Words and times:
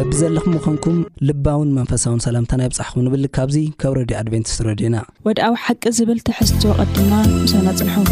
እቢ 0.00 0.12
ዘለኹም 0.20 0.52
ምኾንኩም 0.56 0.98
ልባውን 1.28 1.72
መንፈሳውን 1.78 2.22
ሰላምታና 2.26 2.60
ይብፃሕኩም 2.66 3.02
ንብል 3.06 3.24
ካብዙ 3.36 3.56
ካብ 3.82 3.92
ረድዩ 3.98 4.14
ኣድቨንቲስ 4.20 4.56
ረድዩና 4.68 4.96
ወድኣዊ 5.26 5.54
ሓቂ 5.64 5.82
ዝብል 5.98 6.20
ትሕዝዝ 6.28 6.62
ወ 6.70 6.76
ቐዲና 6.78 7.12
ምስና 7.42 7.66
ፅንሑ 7.80 8.06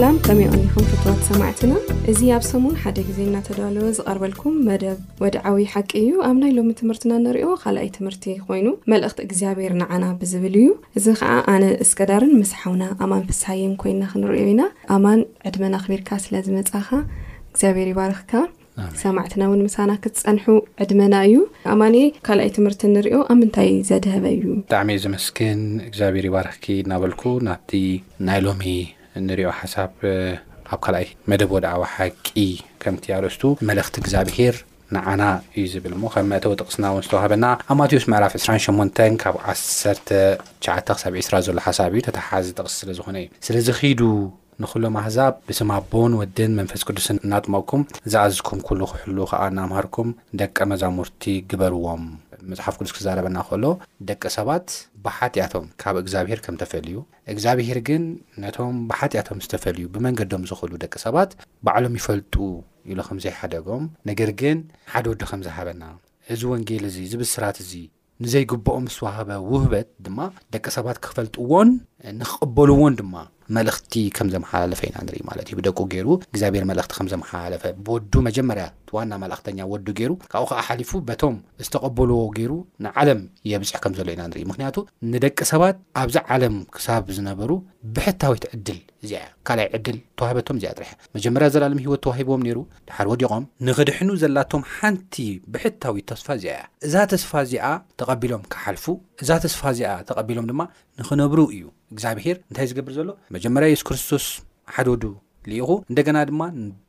ላም 0.00 0.16
ከም 0.26 0.38
ይቅኒኹም 0.42 0.84
ህትዋት 0.90 1.18
ሰማዕትና 1.28 1.72
እዚ 2.10 2.20
ኣብ 2.34 2.42
ሰሙን 2.50 2.76
ሓደ 2.82 2.98
ግዜ 3.08 3.18
እናተደዋለወ 3.28 3.86
ዝቀርበልኩም 3.96 4.54
መደብ 4.68 4.98
ወድዓዊ 5.22 5.62
ሓቂ 5.72 5.90
እዩ 6.02 6.12
ኣብ 6.28 6.36
ናይ 6.42 6.52
ሎሚ 6.58 6.70
ትምህርትና 6.80 7.12
ንሪኦ 7.24 7.48
ካልኣይ 7.62 7.88
ትምህርቲ 7.96 8.24
ኮይኑ 8.46 8.68
መልእኽቲ 8.92 9.18
እግዚኣብሄር 9.26 9.72
ንዓና 9.80 10.04
ብዝብል 10.20 10.54
እዩ 10.60 10.68
እዚ 11.00 11.06
ከዓ 11.18 11.32
ኣነ 11.54 11.66
እስቀዳርን 11.84 12.32
ምስሓውና 12.42 12.84
ኣማን 13.06 13.26
ፍሳይን 13.30 13.74
ኮይንና 13.82 14.04
ክንሪኦ 14.12 14.46
ኢና 14.52 14.62
ኣማን 14.96 15.20
ዕድመና 15.50 15.74
ክቢርካ 15.84 16.10
ስለዝመፃኻ 16.24 16.88
እግዚኣብሔር 17.52 17.90
ይባረክካ 17.92 18.34
ሰማዕትና 19.02 19.42
ውን 19.52 19.62
ምሳና 19.68 19.90
ክትፀንሑ 20.06 20.46
ዕድመና 20.84 21.14
እዩ 21.28 21.36
ኣማን 21.74 21.96
የ 22.02 22.06
ካልኣይ 22.28 22.50
ትምህርቲ 22.60 22.84
ንሪኦ 22.96 23.20
ኣብ 23.28 23.36
ምንታይ 23.42 23.70
ዘድህበ 23.90 24.24
እዩብጣዕሚ 24.38 24.88
እ 24.98 25.02
ዚመስክን 25.06 25.60
እግዚኣብሄር 25.90 26.26
ይባርኽኪ 26.32 26.66
እናበልኩ 26.86 27.24
ናብቲ 27.50 27.74
ናይ 28.30 28.42
ሎሚ 28.48 28.64
ንሪኦ 29.26 29.50
ሓሳብ 29.60 29.92
ኣብ 30.74 30.80
ካልኣይ 30.84 31.06
መደብ 31.30 31.50
ወደ 31.56 31.64
ኣዊ 31.74 31.82
ሓቂ 31.94 32.26
ከምቲርእስቱ 32.82 33.42
መልእክቲ 33.68 33.94
እግዚኣብሄር 34.02 34.54
ንዓና 34.94 35.22
እዩ 35.56 35.64
ዝብል 35.72 35.94
ሞ 36.00 36.04
ከም 36.12 36.26
መእተወ 36.32 36.52
ጥቕስና 36.60 36.84
ውን 36.94 37.04
ዝተዋህበና 37.06 37.44
ኣብማቴዎስ 37.72 38.04
መዕላፍ 38.12 38.32
28 38.42 39.02
ካብ 39.22 39.36
19 39.54 40.94
ሳብ 41.02 41.14
ስራ 41.28 41.36
ዘሎ 41.46 41.58
ሓሳብ 41.66 41.90
እዩ 41.96 42.02
ተታሓሓዘ 42.08 42.46
ጥቕሲ 42.58 42.74
ስለ 42.82 42.90
ዝኾነ 43.00 43.16
እዩ 43.24 43.28
ስለዘከዱ 43.48 44.00
ንኩሎም 44.62 44.96
ኣህዛብ 45.00 45.32
ብስማቦን 45.46 46.12
ወድን 46.18 46.50
መንፈስ 46.58 46.82
ቅዱስ 46.88 47.06
እናጥመቕኩም 47.12 47.82
ዝኣዝኩም 48.12 48.58
ኩሉ 48.66 48.80
ክሕሉ 48.90 49.18
ከዓ 49.30 49.40
ናምሃርኩም 49.58 50.08
ደቂ 50.40 50.56
መዛሙርቲ 50.72 51.22
ግበርዎም 51.50 52.02
መፅሓፍ 52.50 52.76
ቅዱስ 52.80 52.92
ክዛረበና 52.96 53.38
ከሎ 53.48 53.64
ደቂ 54.10 54.22
ሰባት 54.36 54.66
ብሓጢኣቶም 55.06 55.66
ካብ 55.84 55.96
እግዚኣብሄር 56.02 56.40
ከም 56.44 56.56
ተፈልዩ 56.62 56.94
እግዚኣብሄር 57.34 57.80
ግን 57.88 58.04
ነቶም 58.44 58.76
ብሓጢኣቶም 58.92 59.40
ዝተፈልዩ 59.46 59.86
ብመንገዶም 59.96 60.44
ዝክእሉ 60.50 60.72
ደቂ 60.84 60.94
ሰባት 61.06 61.32
በዕሎም 61.68 61.96
ይፈልጡ 62.00 62.34
ኢሉ 62.92 62.98
ከምዘይሓደጎም 63.08 63.84
ነገር 64.12 64.32
ግን 64.42 64.60
ሓደ 64.94 65.04
ወዲ 65.14 65.22
ከም 65.32 65.42
ዝሃበና 65.48 65.82
እዚ 66.34 66.40
ወንጌል 66.54 66.86
እዚ 66.90 66.98
ዝብል 67.12 67.30
ስራት 67.36 67.58
እዚ 67.66 67.72
ንዘይግበኦ 68.24 68.74
ምስዋህበ 68.86 69.30
ውህበት 69.52 69.88
ድማ 70.06 70.18
ደቂ 70.54 70.64
ሰባት 70.78 70.98
ክፈልጥዎን 71.04 71.68
ንክቕበልዎን 72.20 72.96
ድማ 72.98 73.14
መልእኽቲ 73.56 73.94
ከም 74.16 74.28
ዘመሓላለፈ 74.34 74.80
ኢና 74.88 74.98
ንርኢ 75.06 75.20
ማለት 75.30 75.46
እዩ 75.50 75.54
ብደቁ 75.60 75.78
ገይሩ 75.92 76.08
እግዚኣብሔር 76.32 76.64
መልእክቲ 76.70 76.92
ከም 76.98 77.08
ዘመሓላለፈ 77.12 77.62
ብወዱ 77.86 78.12
መጀመርያ 78.28 78.66
ዋና 78.96 79.12
መላእኽተኛ 79.24 79.58
ወዱ 79.72 79.86
ገይሩ 79.98 80.12
ካብኡ 80.32 80.44
ከዓ 80.52 80.60
ሓሊፉ 80.68 80.92
በቶም 81.08 81.36
ዝተቐበልዎ 81.66 82.20
ገይሩ 82.38 82.52
ንዓለም 82.86 83.20
የብፅሕ 83.52 83.76
ከም 83.84 83.94
ዘሎ 83.98 84.08
ኢና 84.14 84.22
ንርኢ 84.30 84.44
ምክንያቱ 84.52 84.76
ንደቂ 85.12 85.38
ሰባት 85.52 85.78
ኣብዛ 86.04 86.16
ዓለም 86.36 86.56
ክሳብ 86.76 87.04
ዝነበሩ 87.18 87.50
ብሕታዊትዕድል 87.98 88.80
እዚኣ 89.06 89.20
ያ 89.22 89.28
ካልይ 89.48 89.66
ዕድል 89.76 89.96
ተዋህበቶም 90.18 90.56
እዚኣ 90.58 90.70
ጥርሕያ 90.78 90.92
መጀመርያ 91.16 91.46
ዘለለም 91.54 91.80
ሂይወት 91.84 92.00
ተዋሂቦም 92.04 92.42
ነይሩ 92.46 92.58
ድሓር 92.88 93.06
ወዲቆም 93.12 93.44
ንኽድሕኑ 93.68 94.08
ዘላቶም 94.22 94.62
ሓንቲ 94.74 95.14
ብሕታዊት 95.54 96.06
ተስፋ 96.10 96.26
እዚኣ 96.38 96.52
ያ 96.60 96.62
እዛ 96.86 96.94
ተስፋ 97.12 97.32
እዚኣ 97.46 97.64
ተቐቢሎም 98.02 98.44
ክሓልፉ 98.54 98.84
እዛ 99.24 99.30
ተስፋ 99.46 99.62
እዚኣ 99.74 99.90
ተቐቢሎም 100.10 100.46
ድማ 100.52 100.60
ንክነብሩ 101.02 101.40
እዩ 101.56 101.64
እግዚኣብሄር 101.96 102.38
እንታይ 102.48 102.68
ዝገብር 102.72 102.94
ዘሎ 103.00 103.08
መጀመርያ 103.38 103.68
የሱስ 103.74 103.86
ክርስቶስ 103.90 104.26
ሓደወዱ 104.76 105.04
ልኢኹ 105.50 105.70
እንደገና 105.90 106.16
ድማ 106.30 106.42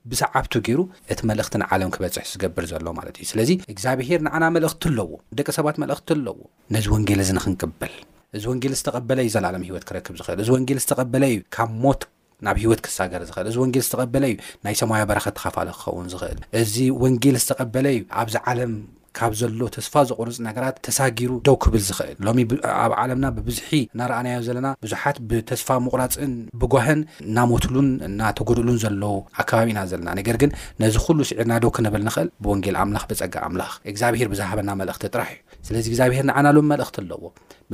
ብሰዓብቱ 0.10 0.54
ገይሩ 0.66 0.80
እቲ 1.14 1.20
መልእኽቲንዓለም 1.30 1.92
ክበፅሕ 1.96 2.26
ዝገብር 2.34 2.66
ዘሎ 2.72 2.86
ማለት 3.02 3.16
እዩ 3.22 3.26
ስለዚ 3.34 3.52
እግዚኣብሄር 3.74 4.22
ንዓና 4.28 4.44
መልእኽቲ 4.58 4.84
ኣለዎ 4.94 5.10
ደቂ 5.40 5.48
ሰባት 5.58 5.78
መልእኽቲ 5.86 6.10
ኣለዎ 6.20 6.38
ነዚ 6.76 6.86
ወንጌለ 6.96 7.24
ዚ 7.30 7.34
ንክንቅበል 7.42 7.96
እዚ 8.38 8.44
ወንጌል 8.52 8.74
ዝተቐበለ 8.80 9.20
እዩ 9.26 9.32
ዘለለም 9.36 9.64
ሂይወት 9.68 9.84
ክረክብ 9.90 10.16
ዝኽእል 10.20 10.40
እዚ 10.44 10.50
ወንጌል 10.56 10.78
ዝተቐበለ 10.84 11.24
እዩ 11.34 11.40
ካብ 11.56 11.70
ሞት 11.84 12.02
ናብ 12.46 12.58
ሂወት 12.64 12.80
ክሳገር 12.86 13.22
ዝኽእል 13.30 13.48
እዚ 13.52 13.58
ወንጌል 13.64 13.84
ዝተቐበለ 13.88 14.26
እዩ 14.34 14.36
ናይ 14.66 14.76
ሰማያ 14.82 15.02
በረኽ 15.12 15.26
ተካፋለ 15.38 15.70
ክኸውን 15.78 16.10
ዝኽእል 16.14 16.40
እዚ 16.62 16.76
ወንጌል 17.04 17.38
ዝተቐበለ 17.46 17.86
እዩ 17.98 18.02
ኣብዚ 18.22 18.36
ዓለም 18.52 18.74
ካብ 19.18 19.32
ዘሎ 19.40 19.60
ተስፋ 19.74 19.94
ዘቑርፅ 20.10 20.38
ነገራት 20.48 20.76
ተሳጊሩ 20.86 21.32
ደው 21.48 21.56
ክብል 21.64 21.82
ዝኽእል 21.88 22.16
ሎሚ 22.28 22.40
ኣብ 22.84 22.92
ዓለምና 23.02 23.26
ብብዝሒ 23.36 23.68
እናርኣናዮ 23.96 24.38
ዘለና 24.48 24.68
ብዙሓት 24.84 25.18
ብተስፋ 25.32 25.68
ምቑራፅእን 25.86 26.32
ብጓህን 26.62 27.02
እናሞትሉን 27.26 27.90
እናተጎድሉን 28.08 28.80
ዘለዉ 28.84 29.12
ኣከባቢና 29.44 29.80
ዘለና 29.92 30.10
ነገር 30.20 30.38
ግን 30.44 30.54
ነዚ 30.84 30.96
ኩሉ 31.06 31.20
ስዕርና 31.32 31.54
ዶው 31.66 31.74
ክንብል 31.78 32.04
ንኽእል 32.08 32.32
ብወንጌል 32.46 32.78
ኣምላኽ 32.84 33.06
ብፀጋ 33.12 33.36
ኣምላኽ 33.50 33.72
እግዚኣብሄር 33.92 34.30
ብዛሃበና 34.34 34.70
መልእኽቲ 34.82 35.04
ጥራሕ 35.16 35.30
እዩ 35.36 35.42
ስለዚ 35.70 35.86
እግዚኣብሄር 35.92 36.26
ንዓና 36.32 36.48
ሎም 36.58 36.68
መልእኽቲ 36.74 36.98
ኣለዎ 37.04 37.22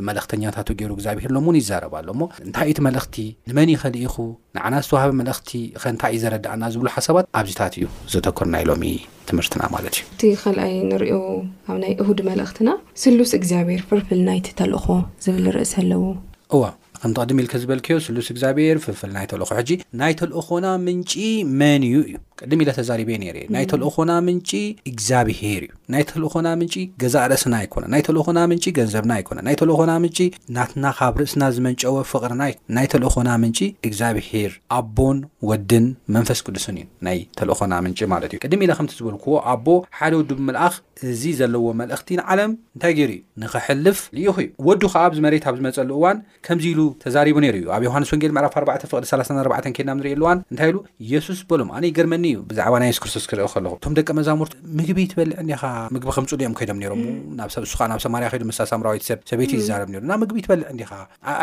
መልእኽተኛታት 0.07 0.69
ገይሩ 0.79 0.91
እግዚኣብሔር 0.95 1.31
ሎም 1.35 1.45
እውን 1.47 1.57
ይዛረባሎ 1.61 2.07
ሞ 2.19 2.23
እንታይ 2.45 2.67
እቲ 2.73 2.79
መልእኽቲ 2.87 3.15
ንመን 3.49 3.69
ይኸልኢኹ 3.73 4.15
ንዓና 4.55 4.73
ዝተዋሃቢ 4.85 5.11
መልእኽቲ 5.21 5.49
ከንታይ 5.81 6.11
እዩ 6.15 6.21
ዘረዳእና 6.23 6.63
ዝብሉ 6.73 6.87
ሓሳባት 6.95 7.25
ኣብዚታት 7.39 7.73
እዩ 7.79 7.87
ዘተኮር 8.13 8.49
ናኢሎሚ 8.55 8.83
ትምህርትና 9.29 9.61
ማለት 9.75 9.95
እዩ 9.99 10.03
እቲ 10.15 10.23
ካልኣይ 10.41 10.73
ንሪኦ 10.91 11.17
ኣብ 11.69 11.77
ናይ 11.83 11.93
እሁድ 12.03 12.21
መልእኽትና 12.29 12.69
ስሉስ 13.05 13.33
እግዚኣብሔር 13.39 13.83
ፍርፍል 13.91 14.21
ናይቲ 14.29 14.47
ተልእኮ 14.61 14.87
ዝብል 15.27 15.47
ርእሰ 15.57 15.75
ኣለዎ 15.83 16.03
እዋ 16.57 16.63
ከም 17.01 17.11
ተቐድሚ 17.15 17.39
ኢልከ 17.43 17.53
ዝበልክዮ 17.63 17.95
ስሉስ 18.05 18.27
እግዚኣብሔር 18.31 18.77
ፍልፍል 18.85 19.09
ናይ 19.17 19.25
ተልእኮ 19.31 19.49
ሕጂ 19.57 19.69
ናይ 19.99 20.13
ተልእኾና 20.19 20.65
ምንጪ 20.85 21.11
መን 21.59 21.83
እዩ 21.89 21.93
እዩ 22.07 22.15
ቅድም 22.45 22.61
ኢለ 22.63 22.69
ተዛሪበየ 22.77 23.15
ነይር 23.23 23.37
እዩ 23.41 23.47
ናይ 23.55 23.65
ተልእኾና 23.71 24.11
ምንጪ 24.27 24.49
እግዚኣብሄር 24.89 25.61
እዩ 25.67 25.71
ናይ 25.93 26.03
ተልእኾና 26.11 26.47
ምንጪ 26.61 26.75
ገዛእ 27.01 27.25
ርእስና 27.31 27.53
ኣይኮነ 27.61 27.83
ናይ 27.93 28.01
ተልእኾና 28.07 28.39
ምንጪ 28.51 28.65
ገንዘብና 28.77 29.13
ይኮነ 29.21 29.39
ናይ 29.47 29.55
ተልእኾና 29.61 29.91
ምንጪ 30.03 30.19
ናትና 30.57 30.85
ካብ 30.97 31.15
ርእስና 31.21 31.43
ዝመንጨወ 31.55 31.97
ፍቕርና 32.11 32.43
ይ 32.49 32.53
ናይ 32.77 32.87
ተልእኾና 32.93 33.29
ምንጪ 33.43 33.59
እግዚኣብሄር 33.89 34.53
ኣቦን 34.79 35.17
ወድን 35.49 35.87
መንፈስ 36.17 36.41
ቅዱስን 36.47 36.77
እዩ 36.81 36.87
ናይ 37.09 37.19
ተልእኮና 37.41 37.73
ምንጪ 37.87 37.99
ማለት 38.13 38.29
እዩ 38.33 38.39
ቅድም 38.47 38.63
ኢለ 38.67 38.71
ከምቲ 38.79 38.93
ዝበልክዎ 38.99 39.35
ኣቦ 39.55 39.67
ሓደ 39.99 40.13
ወዱ 40.21 40.29
ብምልኣኽ 40.39 40.75
እዚ 41.11 41.21
ዘለዎ 41.41 41.67
መልእኽቲን 41.81 42.21
ዓለም 42.31 42.53
እንታይ 42.75 42.93
ገይሩ 42.99 43.11
እ 43.17 43.19
ንክሕልፍ 43.43 43.99
ልዩኹ 44.17 44.37
እዩ 44.45 44.49
ወዱ 44.69 44.81
ከዓ 44.93 45.03
ኣብዝመሬት 45.09 45.43
ኣብ 45.49 45.55
ዝመፀሉ 45.59 45.91
እዋን 45.99 46.17
ከምዚ 46.47 46.65
ኢሉ 46.71 46.81
ተዛሪቡ 47.03 47.37
ነይሩ 47.45 47.55
እዩ 47.61 47.67
ኣብ 47.75 47.83
ዮሃንስ 47.89 48.09
ወንጌል 48.15 48.33
ምዕራፍ 48.37 48.55
4 48.63 48.87
ፍቅዲ34 48.91 49.71
ኬድናብ 49.77 49.97
ንርኢየኣሉዋን 49.99 50.39
እንታይ 50.51 50.69
ኢሉ 50.73 50.77
ኢየሱስ 51.05 51.39
በሎም 51.51 51.69
ኣነ 51.77 51.85
ገርመኒዩ 51.99 52.28
እዩ 52.29 52.39
ብዛዕባ 52.49 52.73
ናይ 52.81 52.89
የሱ 52.91 52.99
ክርስቶስ 53.03 53.25
ክርኢ 53.29 53.45
ከለኹ 53.53 53.71
እቶም 53.77 53.93
ደቀ 53.97 54.09
መዛሙርቲ 54.19 54.53
ምግቢ 54.79 54.97
ትበልዕ 55.11 55.35
እንዲኻ 55.43 55.61
ምግቢ 55.95 56.09
ከም 56.15 56.25
ፅልኦም 56.31 56.53
ከይዶም 56.57 56.79
ነይሮ 56.81 56.93
ሱ 57.73 57.75
ናብ 57.91 57.99
ሶማርያ 58.05 58.27
ከ 58.33 58.35
ሳምራዊሰበይትእዩ 58.71 59.59
ዝዛርብ 59.63 59.89
እናብ 60.01 60.19
ምግቢ 60.23 60.37
ትበልዕ 60.45 60.67
እዲኻ 60.73 60.91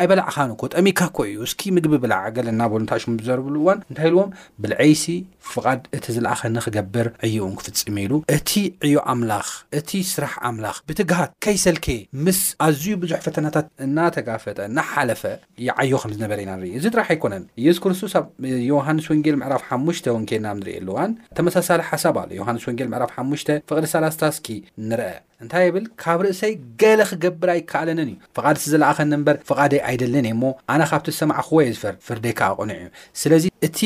ኣይበላዕ 0.00 0.26
ካን 0.36 0.50
ኮ 0.60 0.68
ጠሚካ 0.74 1.00
ኮ 1.16 1.18
እዩ 1.30 1.38
እስኪ 1.48 1.60
ምግቢ 1.76 1.92
ብላዕ 2.04 2.22
ገለናበሉ 2.36 2.80
እንታእሽሙ 2.84 3.14
ዝዘርብሉ 3.24 3.54
እዋን 3.62 3.80
እንታይ 3.90 4.08
ኢልዎም 4.10 4.30
ብልዐይሲ 4.64 5.04
ፍቓድ 5.52 5.80
እቲ 5.98 6.06
ዝለኣኸኒ 6.16 6.56
ክገብር 6.66 7.08
ዕዩ 7.26 7.36
እውን 7.44 7.54
ክፍፅመ 7.58 7.96
ኢሉ 8.06 8.12
እቲ 8.36 8.50
ዕዮ 8.86 8.96
ኣምላኽ 9.14 9.48
እቲ 9.80 9.90
ስራሕ 10.14 10.34
ኣምላኽ 10.50 10.76
ብትግሃት 10.90 11.32
ከይሰልከ 11.46 11.86
ምስ 12.26 12.40
ኣዝዩ 12.68 12.88
ብዙሕ 13.04 13.20
ፈተናታት 13.26 13.66
እናተጋፈጠ 13.88 14.58
እናሓለፈ 14.70 15.22
ይዓዮ 15.66 15.92
ከም 16.04 16.12
ዝነበረ 16.16 16.38
ኢና 16.46 16.52
ንኢ 16.62 16.70
ዚ 16.84 16.86
ጥራሕ 16.94 17.06
ኣይኮነን 17.16 17.44
የሱ 17.66 17.78
ክርስቶስ 17.86 18.14
ኣብ 18.20 18.26
ዮሃንስ 18.70 19.06
ወንጌል 19.12 19.36
ምዕራፍ 19.42 19.62
ሓሙሽተ 19.70 20.06
ወንኬልና 20.16 20.48
ንርእዩ 20.60 20.75
ሉዋን 20.88 21.10
ተመሳሳሊ 21.36 21.80
ሓሳብ 21.90 22.16
ኣሎ 22.22 22.30
ዮሃንስ 22.40 22.64
ወንጌል 22.68 22.88
ምዕራፍ 22.92 23.12
5ሙ 23.22 23.32
ፍቕዲ 23.68 23.86
ሳላስታስኪ 23.94 24.46
ንርአ 24.88 25.10
እንታይ 25.44 25.68
ብል 25.74 25.84
ካብ 26.02 26.18
ርእሰይ 26.24 26.52
ገለ 26.80 27.00
ክገብር 27.10 27.48
ኣይከኣለንን 27.54 28.08
እዩ 28.12 28.16
ፍቃድ 28.36 28.54
እቲ 28.58 28.66
ዝለኣኸኒ 28.72 29.12
ምበር 29.20 29.36
ፍቓደይ 29.48 29.80
ኣይደልን 29.88 30.26
እ 30.28 30.30
እሞ 30.34 30.42
ኣና 30.72 30.82
ካብቲ 30.90 31.08
ዝሰማዕ 31.14 31.38
ክወየ 31.48 31.72
ዝፍርደይካ 31.76 32.40
ኣቆኒዑ 32.52 32.76
እዩ 32.82 32.88
ስለዚ 33.22 33.44
እቲ 33.66 33.78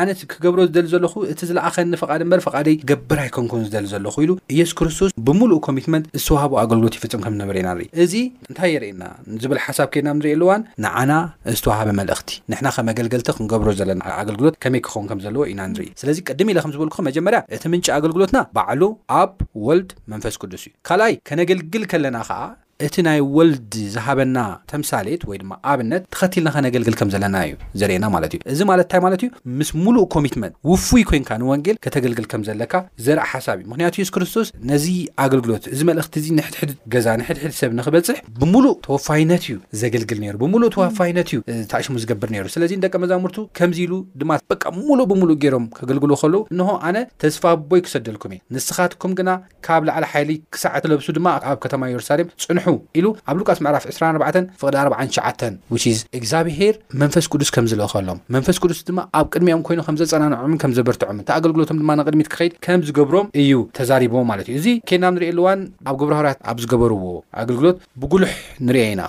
ኣነ 0.00 0.08
ክገብሮ 0.32 0.58
ዝደል 0.68 0.86
ዘለኹ 0.92 1.14
እቲ 1.32 1.40
ዝለኣኸኒ 1.50 1.86
በ 2.32 2.36
ደይ 2.68 2.76
ክገብር 2.84 3.18
ኣይከንኩን 3.24 3.62
ዝደል 3.68 3.86
ዘለኹ 3.92 4.14
ኢሉ 4.26 4.32
ኢየሱስ 4.54 4.74
ክርስቶስ 4.78 5.12
ብምሉእ 5.28 5.60
ኮሚትመንት 5.66 6.06
ዝተውሃቦ 6.22 6.52
ኣገልግሎት 6.62 6.96
ይፍፅም 6.98 7.20
ከምዝነበረ 7.24 7.56
ኢና 7.64 7.68
ንርኢ 7.76 7.88
እዚ 8.04 8.14
እንታይ 8.48 8.70
የርእየና 8.76 9.04
ዝብል 9.44 9.60
ሓሳብ 9.66 9.88
ከድና 9.96 10.10
ንርእኣሉዋን 10.22 10.64
ንዓና 10.86 11.10
ዝተዋሃበ 11.58 11.90
መልእክቲ 12.00 12.32
ንሕና 12.54 12.66
ከመገልገልቲ 12.78 13.28
ክንገብሮ 13.38 13.68
ዘለና 13.82 14.02
ኣገልግሎት 14.22 14.56
ከመይ 14.64 14.82
ክኸውን 14.88 15.06
ከም 15.12 15.22
ዘለዎ 15.26 15.42
ኢና 15.52 15.60
ንርኢ 15.74 15.88
ስለዚ 16.02 16.18
ቅድም 16.30 16.48
ኢለ 16.54 16.58
ከምዝበልኩ 16.66 16.98
መጀመርያ 17.10 17.40
እቲ 17.58 17.62
ምንጫ 17.76 17.86
ኣገልግሎትና 17.98 18.38
ባዕሉ 18.58 18.82
ኣብ 19.20 19.34
ወልድ 19.68 19.92
መንፈስ 20.14 20.34
ቅዱስ 20.44 20.64
እዩ 20.72 20.74
ላይ 21.02 21.12
ከነገልግል 21.28 21.84
ከለና 21.92 22.16
ኸዓ 22.28 22.40
እቲ 22.86 22.94
ናይ 23.06 23.18
ወልድ 23.36 23.74
ዝሃበና 23.94 24.38
ተምሳሌት 24.70 25.20
ወይ 25.30 25.36
ድማ 25.40 25.52
ኣብነት 25.72 26.02
ተኸትልናከነገልግል 26.14 26.94
ከም 27.00 27.08
ዘለና 27.14 27.36
እዩ 27.46 27.52
ዘርእየና 27.80 28.06
ማለት 28.14 28.32
እዩ 28.36 28.40
እዚ 28.52 28.60
ማለት 28.70 28.84
እንታይ 28.86 29.00
ማለት 29.04 29.20
እዩ 29.24 29.28
ምስ 29.58 29.70
ሙሉእ 29.84 30.04
ኮሚትመንት 30.14 30.54
ውፉይ 30.70 31.02
ኮይንካ 31.10 31.30
ንወንጌል 31.42 31.76
ከተገልግል 31.84 32.26
ከም 32.32 32.42
ዘለካ 32.48 32.72
ዘርኢ 33.06 33.26
ሓሳብ 33.32 33.56
እዩ 33.62 33.66
ምክንያቱ 33.72 33.94
የሱስ 34.00 34.10
ክርስቶስ 34.16 34.48
ነዚ 34.70 34.86
ኣገልግሎት 35.24 35.66
እዚ 35.74 35.80
መልእክቲ 35.90 36.14
እዚ 36.22 36.26
ንሕድሕድ 36.38 36.72
ገዛ 36.94 37.06
ንሕድሕድ 37.20 37.54
ሰብ 37.60 37.70
ንክበፅሕ 37.80 38.18
ብሙሉእ 38.40 38.74
ተወፋይነት 38.86 39.46
እዩ 39.46 39.54
ዘገልግል 39.82 40.20
ነይሩ 40.24 40.34
ብሙሉእ 40.42 40.72
ተወፋይነት 40.78 41.30
እዩ 41.34 41.38
ታእሽሙ 41.74 41.94
ዝገብር 42.04 42.32
ይሩ 42.38 42.46
ስለዚደቀ 42.56 42.94
መዛሙርቱ 43.04 43.38
ከምዚ 43.60 43.80
ኢሉ 43.86 43.94
ድማ 44.22 44.32
በቀ 44.54 44.62
ሙሉእ 44.80 45.08
ብሙሉእ 45.12 45.38
ገይሮም 45.46 45.66
ከገልግሉ 45.78 46.12
ከልዉ 46.24 46.42
እንሆ 46.56 46.68
ኣነ 46.90 46.96
ተስፋ 47.24 47.42
ቦይ 47.70 47.80
ክሰደልኩም 47.86 48.34
እዩ 48.38 48.42
ንስኻትኩም 48.58 49.14
ግና 49.20 49.30
ካብ 49.68 49.82
ላዕሊ 49.90 50.04
ሓይሊ 50.16 50.32
ክሳዕ 50.54 50.76
ትለብሱ 50.84 51.08
ድማ 51.20 51.28
ኣብ 51.52 51.58
ከተማ 51.66 51.82
የሩሳሌምፅሑ 51.94 52.58
ኢሉኣብ 53.00 53.36
ሉቃስ 53.40 53.58
መዕራፍ 53.64 53.84
24ፍቅ4ሸ 53.92 55.84
እግዚኣብሄር 56.18 56.74
መንፈስ 57.02 57.26
ቅዱስ 57.32 57.48
ከም 57.54 57.64
ዝለከሎም 57.70 58.18
መንፈስ 58.36 58.56
ቅዱስ 58.62 58.78
ድማ 58.88 58.98
ኣብ 59.18 59.26
ቅድሚኦም 59.34 59.62
ኮይኑ 59.68 59.80
ከም 59.86 59.96
ዘፀናንዑምን 60.00 60.58
ከም 60.62 60.70
ዘበርትዖም 60.78 61.18
ታ 61.28 61.30
ኣገልግሎቶም 61.38 61.78
ድማ 61.82 61.90
ንቅድሚት 62.00 62.28
ክከይድ 62.32 62.52
ከም 62.66 62.80
ዝገብሮም 62.88 63.26
እዩ 63.42 63.52
ተዛሪብዎ 63.78 64.20
ማለት 64.30 64.46
እዩ 64.52 64.56
እዚ 64.60 64.66
ኬናብ 64.90 65.12
ንሪእኣልዋን 65.16 65.60
ኣብ 65.90 65.96
ግብርሃርያት 66.02 66.38
ኣብ 66.52 66.58
ዝገበርዎ 66.64 67.00
ኣገልግሎት 67.42 67.76
ብጉልሕ 68.02 68.34
ንርአ 68.68 68.84
ኢና 68.94 69.02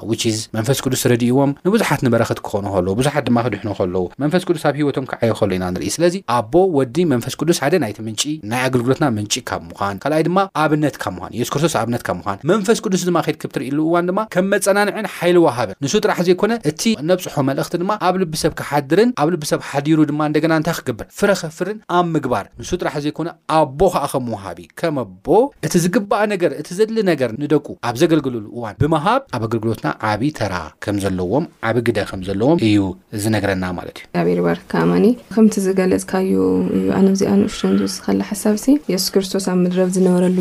መንፈስ 0.57 0.77
ቅዱስ 0.85 1.01
ረድእዎም 1.13 1.51
ንብዙሓት 1.67 1.99
ንመረክት 2.07 2.39
ክኾኑ 2.47 2.63
ከለዉ 2.75 2.93
ብዙሓት 3.01 3.23
ድማ 3.29 3.37
ክድሕኖ 3.47 3.69
ከለዉ 3.79 4.03
መንፈስ 4.23 4.43
ቅዱስ 4.49 4.63
ኣብ 4.69 4.75
ሂወቶም 4.81 5.05
ክዓይ 5.11 5.29
ከሉ 5.41 5.51
ኢና 5.57 5.63
ንርኢ 5.75 5.89
ስለዚ 5.97 6.13
ኣቦ 6.37 6.53
ወዲ 6.79 6.95
መንፈስ 7.13 7.33
ቅዱስ 7.41 7.57
ሓደና 7.65 7.83
ምንጪ 8.07 8.21
ናይ 8.51 8.59
ኣገልግሎትና 8.67 9.05
ምንጪ 9.17 9.33
ካብ 9.49 9.61
ምኳን 9.69 9.95
ካኣይ 10.05 10.23
ድማ 10.29 10.37
ኣብነት 10.63 10.95
ብምሱክስቶስኣብብ 11.15 11.89
ምመፈስ 12.49 12.77
ቅዱስ 12.85 13.01
ብትርኢሉ 13.49 13.77
እዋን 13.87 14.05
ድማ 14.09 14.19
ከም 14.33 14.45
መፀናንዕን 14.53 15.07
ሓይሊ 15.17 15.37
ዋሃብን 15.45 15.77
ንሱ 15.83 15.93
ጥራሕ 16.03 16.17
ዘይኮነ 16.27 16.53
እቲ 16.71 16.83
ነብፅሖ 17.09 17.35
መልእክቲ 17.49 17.75
ድማ 17.81 17.91
ኣብ 18.07 18.15
ልብሰብ 18.23 18.53
ክሓድርን 18.59 19.09
ኣብ 19.21 19.27
ልብሰብ 19.33 19.59
ሓዲሩ 19.69 19.99
ድማ 20.11 20.19
ንደና 20.31 20.53
ንታይ 20.61 20.75
ክገብር 20.79 21.07
ፍረከፍርን 21.19 21.79
ኣብ 21.97 22.05
ምግባር 22.15 22.45
ንሱ 22.61 22.69
ጥራሕ 22.81 22.95
ዘይኮነ 23.05 23.29
ኣቦ 23.59 23.79
ከዓ 23.95 24.03
ከም 24.13 24.27
ዋሃቢ 24.35 24.61
ከመ 24.81 24.97
ኣቦ 25.05 25.27
እቲ 25.67 25.73
ዝግባእ 25.85 26.23
ነገር 26.33 26.51
እቲ 26.61 26.69
ዘድሊ 26.79 26.97
ነገር 27.11 27.29
ንደቁ 27.41 27.67
ኣብ 27.89 27.95
ዘገልግልሉ 28.03 28.45
እዋን 28.57 28.75
ብምሃብ 28.83 29.21
ኣብ 29.35 29.41
ኣገልግሎትና 29.49 29.87
ዓብይ 30.11 30.31
ተራ 30.39 30.53
ከም 30.85 30.97
ዘለዎም 31.05 31.45
ዓብ 31.69 31.77
ግደ 31.89 31.99
ከምዘለዎም 32.11 32.57
እዩ 32.69 32.79
ዝነግረና 33.25 33.65
ማለት 33.79 33.99
እዩ 34.35 34.47
ር 34.55 34.59
ከም 34.73 34.91
ዝገለፅካዩእዩ 35.65 36.41
ኣነዚኣንሽ 36.99 37.57
ንስ 37.77 37.93
ሓሳብ 38.29 38.55
ሱስክርስቶስ 38.65 39.45
ኣብ 39.51 39.57
ምድረብ 39.63 39.89
ዝነብረሉ 39.95 40.37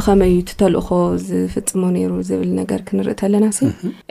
ዜብመ 0.00 0.20
ዩ 0.32 0.36
ተልኮ 0.60 0.88
ዝፍሙ 1.26 1.82
ሩ 2.12 2.12
ልነገር 2.48 2.80
ክንርእተለና 2.88 3.46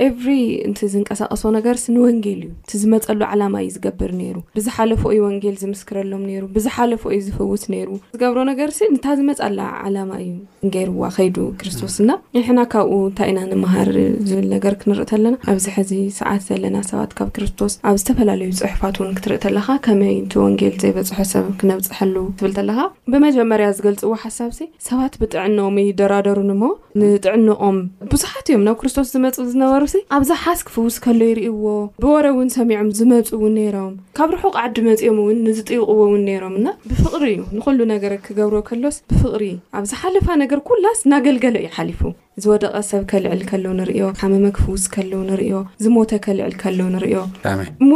ኤብሪ 0.07 0.27
እንዝንቀሳቀሶ 0.67 1.43
ነገር 1.57 1.75
ንወንጌል 1.95 2.39
እዩ 2.45 2.49
እቲ 2.65 2.71
ዝመፀሉ 2.81 3.21
ዓላማ 3.31 3.55
እዩ 3.63 3.69
ዝገብር 3.75 4.11
ነይሩ 4.21 4.35
ብዝሓለፈይ 4.57 5.19
ወንጌል 5.25 5.55
ዝምስክረሎም 5.63 6.23
ሩ 6.41 6.43
ብዝሓለፈዩ 6.55 7.19
ዝፍውት 7.27 7.63
ይሩ 7.79 7.89
ዝገብሮ 8.15 8.39
ነገር 8.51 8.69
እታ 8.95 9.07
ዝመፃላ 9.19 9.59
ዓላማ 9.87 10.11
እዩ 10.23 10.31
ገይርዋ 10.75 11.03
ከይዱ 11.17 11.37
ክርስቶስ 11.61 11.95
ና 12.09 12.13
ንሕና 12.37 12.59
ካብኡ 12.73 12.93
እንታይ 13.09 13.29
ኢና 13.31 13.39
ንምሃር 13.51 13.91
ዝብል 14.29 14.47
ነገር 14.55 14.73
ክንርእ 14.81 15.07
ተለና 15.11 15.35
ኣብዚሕዚ 15.53 15.91
ሰዓት 16.19 16.41
ዘለና 16.49 16.77
ሰባት 16.89 17.11
ካብ 17.19 17.29
ክርስቶስ 17.37 17.73
ኣብ 17.89 17.95
ዝተፈላለዩ 18.01 18.49
ፅሑፋት 18.63 18.97
ን 19.09 19.15
ክትርእለካ 19.17 19.67
ከመይ 19.87 20.15
ወንል 20.43 20.75
ዘይፅሰብክነብፅሐሉ 20.83 22.15
ብል 22.39 22.53
ለካ 22.69 22.79
ብመጀመርያ 23.11 23.67
ዝገልፅዎ 23.77 24.11
ሓሳብ 24.23 24.51
ሰባት 24.89 25.13
ብጥዕንኦም 25.23 25.75
ይደራደሩ 25.85 26.37
ሞ 26.61 26.63
ንጥዕኦም 26.99 27.77
ብዛሕት 28.23 28.47
እዮም 28.49 28.61
ናብ 28.65 28.75
ክርስቶስ 28.81 29.07
ዝመፅ 29.13 29.37
ዝነበሩሲ 29.53 29.95
ኣብዛ 30.17 30.29
ሓስ 30.43 30.59
ክፍውስ 30.67 30.95
ከሎ 31.03 31.19
ይርእዎ 31.29 31.63
ብወሮ 32.03 32.25
እውን 32.33 32.47
ሰሚዖም 32.55 32.89
ዝመፁ 32.99 33.27
ውን 33.41 33.53
ነይሮም 33.61 33.91
ካብ 34.17 34.29
ርሑቕ 34.35 34.53
ዓዲ 34.63 34.75
መፂኦም 34.87 35.17
እውን 35.23 35.43
ንዝጥውቕዎ 35.47 35.99
ውን 36.13 36.23
ነይሮም 36.29 36.55
ና 36.65 36.75
ብፍቕሪ 36.91 37.27
እዩ 37.35 37.43
ንኩሉ 37.57 37.79
ነገር 37.93 38.13
ክገብር 38.27 38.55
ከሎስ 38.69 38.97
ብፍቕሪ 39.11 39.43
ኣብ 39.79 39.83
ዝሓልፋ 39.93 40.27
ነገር 40.43 40.61
ኩላስ 40.69 41.01
ናገልገለ 41.15 41.57
እዩ 41.63 41.69
ሓሊፉ 41.79 42.01
ዝወደቀ 42.43 42.75
ሰብ 42.89 43.01
ከልዕል 43.11 43.41
ከለ 43.49 43.65
ንርዮ 43.79 43.97
ከመመክፊ 44.19 44.63
ውስ 44.73 44.83
ከለ 44.95 45.11
ንርዮ 45.29 45.49
ዝሞተ 45.83 46.11
ከልዕል 46.25 46.53
ከለ 46.61 46.79
ንርዮ 46.93 47.13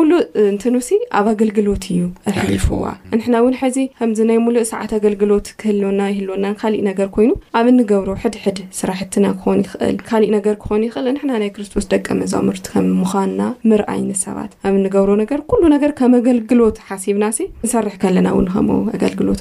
ሉእ 0.10 0.14
እንን 0.44 0.76
ኣብ 1.18 1.26
ኣገልግሎት 1.34 1.84
እዩ 1.94 2.02
ኣፍዋ 2.34 2.84
ናን 3.36 3.54
ዚ 3.76 3.78
ከምዚ 4.00 4.20
ናይ 4.30 4.38
ሉእ 4.56 4.66
ሰዓት 4.72 4.92
ኣገልግሎት 5.00 5.48
ክህልና 5.62 6.02
ይህልወና 6.14 6.46
ካእ 6.62 6.76
ገ 7.00 7.02
ይኑ 7.26 7.32
ኣብ 7.60 7.66
ንገብሮ 7.80 8.10
ድሕድ 8.36 8.58
ስራሕትናክኾይልካእክኽል 8.80 10.82
ይ 10.86 10.90
ክርስቶስ 11.56 11.86
ደቀ 11.94 12.08
መዛሙርኑና 12.22 13.42
ኣይ 13.94 14.02
ንሰባት 14.12 14.52
ኣብሮ 14.70 15.00
ም 15.22 15.24
ኣልግሎት 16.36 16.78
ሓብና 16.88 17.24
ንሰርሕ 17.66 17.94
ከለናውን 18.04 18.46
ከም 18.54 18.68
ኣግሎት 19.08 19.40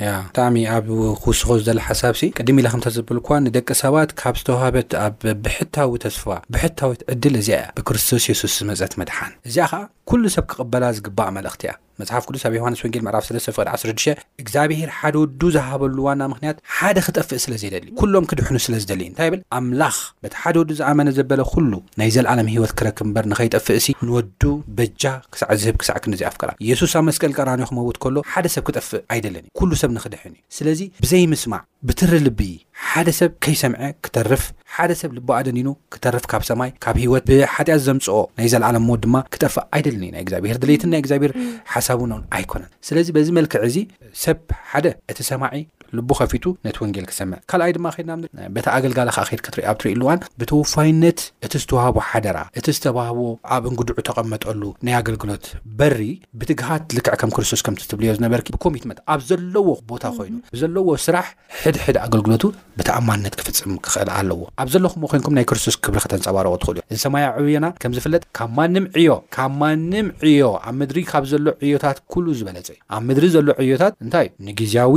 ብጣዕሚ 0.00 0.56
ኣብ 0.74 0.86
ክውስኮ 1.24 1.48
ዝለ 1.66 1.78
ሓሳብ 1.86 2.14
ሲ 2.20 2.30
ቅድም 2.38 2.56
ኢላ 2.60 2.66
ከምዘብልኳ 2.74 3.28
ንደቂ 3.46 3.68
ሰባት 3.82 4.10
ካብ 4.20 4.34
ዝተዋህበት 4.40 4.90
ኣብ 5.04 5.20
ብሕታዊ 5.44 5.90
ተስፋ 6.04 6.24
ብሕታዊ 6.54 6.90
ዕድል 7.14 7.34
እዚኣ 7.42 7.52
ያ 7.62 7.66
ብክርስቶስ 7.76 8.24
የሱስ 8.30 8.52
ዝመፀት 8.60 8.92
መድሓን 9.00 9.32
እዚኣ 9.48 9.68
ከዓ 9.72 9.80
ኩሉ 10.10 10.22
ሰብ 10.36 10.44
ክቕበላ 10.50 10.84
ዝግባእ 10.96 11.30
መልእክቲ 11.38 11.62
እያ 11.68 11.72
መፅሓፍ 12.00 12.24
ቅዱስ 12.28 12.42
ኣብ 12.48 12.54
ዮሃንስ 12.58 12.80
ወንጌል 12.84 13.02
ምዕራፍ 13.06 13.24
3ፍቅድ16ሸ 13.28 14.06
እግዚኣብሄር 14.42 14.90
ሓደ 14.98 15.14
ወዱ 15.22 15.42
ዝሃበሉ 15.56 15.96
ዋና 16.06 16.22
ምክንያት 16.32 16.58
ሓደ 16.78 16.96
ክጠፍእ 17.06 17.42
ስለዘይደል 17.44 17.84
ኩሎም 18.00 18.26
ክድሕኑ 18.30 18.56
ስለ 18.66 18.74
ዝደሊ 18.82 19.02
እንታይ 19.10 19.28
ይብል 19.28 19.40
ኣምላኽ 19.58 19.96
በቲ 20.24 20.34
ሓደ 20.42 20.54
ወዱ 20.62 20.70
ዝኣመነ 20.80 21.08
ዘበለ 21.18 21.40
ኩሉ 21.52 21.72
ናይ 22.02 22.10
ዘለዓለም 22.16 22.50
ሂይወት 22.54 22.72
ክረክብ 22.80 23.06
እምበር 23.08 23.26
ንኸይጠፍእ 23.32 23.80
ሲ 23.86 23.90
ንወዱ 24.08 24.42
በጃ 24.78 25.02
ክሳዕ 25.32 25.52
ዝህብ 25.62 25.78
ክሳዕ 25.82 25.98
ክንዚይኣፍቀራ 26.04 26.50
ኢየሱስ 26.66 26.94
ኣብ 27.00 27.04
መስቀል 27.10 27.34
ቀራኒዮ 27.40 27.66
ክመውት 27.72 27.98
ከሎ 28.04 28.16
ሓደ 28.34 28.46
ሰብ 28.56 28.64
ክጠፍእ 28.70 29.04
ኣይደለን 29.14 29.44
እዩ 29.46 29.52
ኩሉ 29.60 29.70
ሰብ 29.82 29.92
ንክድሕን 29.98 30.32
እዩ 30.36 30.40
ስለዚ 30.58 30.80
ብዘይምስማዕ 31.04 31.62
ብትሪ 31.88 32.12
ልቢ 32.24 32.40
ሓደ 32.88 33.08
ሰብ 33.18 33.30
ከይሰምዐ 33.44 33.84
ክተርፍ 34.04 34.42
ሓደ 34.74 34.90
ሰብ 35.00 35.10
ልበኣደዲኑ 35.16 35.68
ክተርፍ 35.94 36.24
ካብ 36.30 36.42
ሰማይ 36.48 36.70
ካብ 36.84 36.96
ሂወት 37.02 37.24
ብሓጢኣ 37.30 37.76
ዘምፅኦ 37.86 38.16
ናይ 38.38 38.48
ዘለዓለ 38.52 38.76
ሞት 38.88 39.00
ድማ 39.04 39.16
ክጠፋ 39.34 39.54
ኣይደለኒ 39.76 40.04
ዩ 40.08 40.12
ናይ 40.14 40.22
እግዚኣብሔር 40.24 40.58
ድሌትን 40.62 40.90
ናይ 40.94 41.00
እግዚኣብሔር 41.04 41.32
ሓሳቡንን 41.72 42.22
ኣይኮነን 42.38 42.70
ስለዚ 42.88 43.06
በዚ 43.16 43.28
መልክዕ 43.38 43.60
እዚ 43.70 43.76
ሰብ 44.24 44.38
ሓደ 44.72 44.86
እቲ 45.12 45.18
ሰማዒ 45.30 45.60
ልቡ 45.98 46.10
ከፊቱ 46.18 46.44
ነቲ 46.66 46.76
ወንጌል 46.84 47.06
ክሰምዕ 47.10 47.38
ካልኣይ 47.50 47.72
ድማ 47.76 47.86
ድና 48.08 48.40
ቤታ 48.56 48.66
ኣገልጋል 48.78 49.08
ካኣር 49.16 49.28
ክትርዮ 49.46 49.64
ኣብትርኢ 49.72 49.92
ሉውዋን 50.00 50.20
ብተወፋይነት 50.40 51.20
እቲ 51.46 51.52
ዝተዋህቦ 51.62 51.96
ሓደራ 52.10 52.38
እቲ 52.58 52.66
ዝተባህቦ 52.76 53.18
ኣብ 53.54 53.64
እንግድዑ 53.70 53.92
ተቐመጠሉ 54.08 54.62
ናይ 54.86 54.94
ኣገልግሎት 55.00 55.46
በሪ 55.78 55.98
ብትግሃት 56.40 56.84
ልክዕ 56.96 57.12
ከም 57.22 57.32
ክርስቶስ 57.36 57.62
ከም 57.68 57.76
ትብልዮ 57.92 58.12
ዝነበር 58.18 58.42
ብኮሚትመት 58.56 58.98
ኣብ 59.14 59.20
ዘለዎ 59.30 59.66
ቦታ 59.92 60.04
ኮይኑ 60.18 60.36
ብዘለዎ 60.54 60.88
ስራሕ 61.06 61.26
ሕድሕድ 61.64 61.98
ኣገልግሎቱ 62.04 62.44
ብተኣማንነት 62.78 63.36
ክፍፅም 63.40 63.72
ክክእል 63.86 64.10
ኣለዎ 64.18 64.40
ኣብ 64.62 64.68
ዘለኹምዎ 64.74 65.08
ኮይንኩም 65.14 65.34
ናይ 65.38 65.46
ክርስቶስ 65.52 65.76
ክብሪ 65.86 65.98
ክተንፀባረኦ 66.06 66.54
ትኽእሉ 66.62 66.76
እዮ 66.84 66.86
እዚ 66.94 67.00
ሰማያ 67.06 67.26
ዕብዮና 67.40 67.66
ከም 67.84 67.92
ዝፍለጥ 67.98 68.22
ካብ 68.38 68.50
ማንም 68.58 68.86
ዕዮ 69.00 69.12
ካብ 69.38 69.52
ማንም 69.62 70.06
ዕዮ 70.28 70.44
ኣብ 70.68 70.74
ምድሪ 70.82 71.02
ካብ 71.12 71.26
ዘሎ 71.32 71.46
ዕዮታት 71.66 71.98
ኩሉ 72.14 72.26
ዝበለፅ 72.40 72.68
እዩ 72.74 72.78
ኣብ 72.96 73.02
ምድሪ 73.10 73.26
ዘሎ 73.36 73.48
ዕዮታት 73.64 73.94
እንታእዩ 74.04 74.30
ንግዜያዊ 74.48 74.94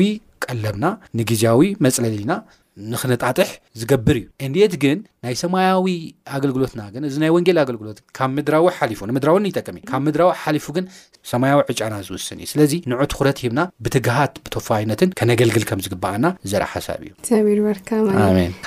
ቀለብና 0.51 0.85
ንግዜያዊ 1.19 1.61
መጽለሊና 1.85 2.31
ንኽነጣጥሕ 2.91 3.49
ዝገብር 3.79 4.15
እዩ 4.19 4.25
እንዴት 4.45 4.73
ግን 4.83 4.97
ናይ 5.25 5.35
ሰማያዊ 5.41 5.85
ኣገልግሎትና 6.35 6.81
ግን 6.93 7.03
እዚ 7.09 7.15
ናይ 7.23 7.31
ወንጌል 7.35 7.57
ኣገልግሎት 7.63 7.97
ካብ 8.17 8.31
ምድራዊ 8.37 8.65
ሓሊፉ 8.77 8.99
ንምድራውን 9.09 9.45
ይጠቅም 9.49 9.75
እዩ 9.79 9.83
ካብ 9.91 10.01
ምድራዊ 10.07 10.29
ሓሊፉ 10.43 10.65
ግን 10.77 10.85
ሰማያዊ 11.31 11.59
ዕጫና 11.71 11.93
ዝውስን 12.07 12.39
እዩ 12.43 12.47
ስለዚ 12.53 12.73
ንዑ 12.91 12.99
ትኩረት 13.11 13.37
ሂብና 13.43 13.59
ብትግሃት 13.85 14.33
ብተፋ 14.45 14.67
ዓይነትን 14.79 15.11
ከነገልግል 15.19 15.65
ከም 15.69 15.81
ዝግበኣና 15.85 16.25
ዘርኢ 16.53 16.67
ሓሳብ 16.73 16.99
እዩ 17.07 17.13
ዘሚልበር 17.29 17.77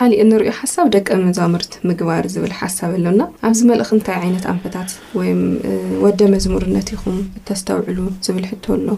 ካሊእ 0.01 0.25
ንሪዮ 0.31 0.53
ሓሳብ 0.61 0.87
ደቀ 0.97 1.09
መዛሙርት 1.27 1.73
ምግባር 1.91 2.25
ዝብል 2.37 2.55
ሓሳብ 2.61 2.93
ኣለውና 3.01 3.23
ኣብዚ 3.49 3.61
መልእክ 3.73 3.91
እንታይ 3.99 4.19
ዓይነት 4.23 4.47
ኣንፈታት 4.55 4.93
ወይ 5.21 5.33
ወደ 6.07 6.21
መዝሙርነት 6.37 6.89
ይኹም 6.97 7.19
እተስተውዕሉ 7.41 7.99
ዝብል 8.29 8.47
ሕቶሎ 8.53 8.89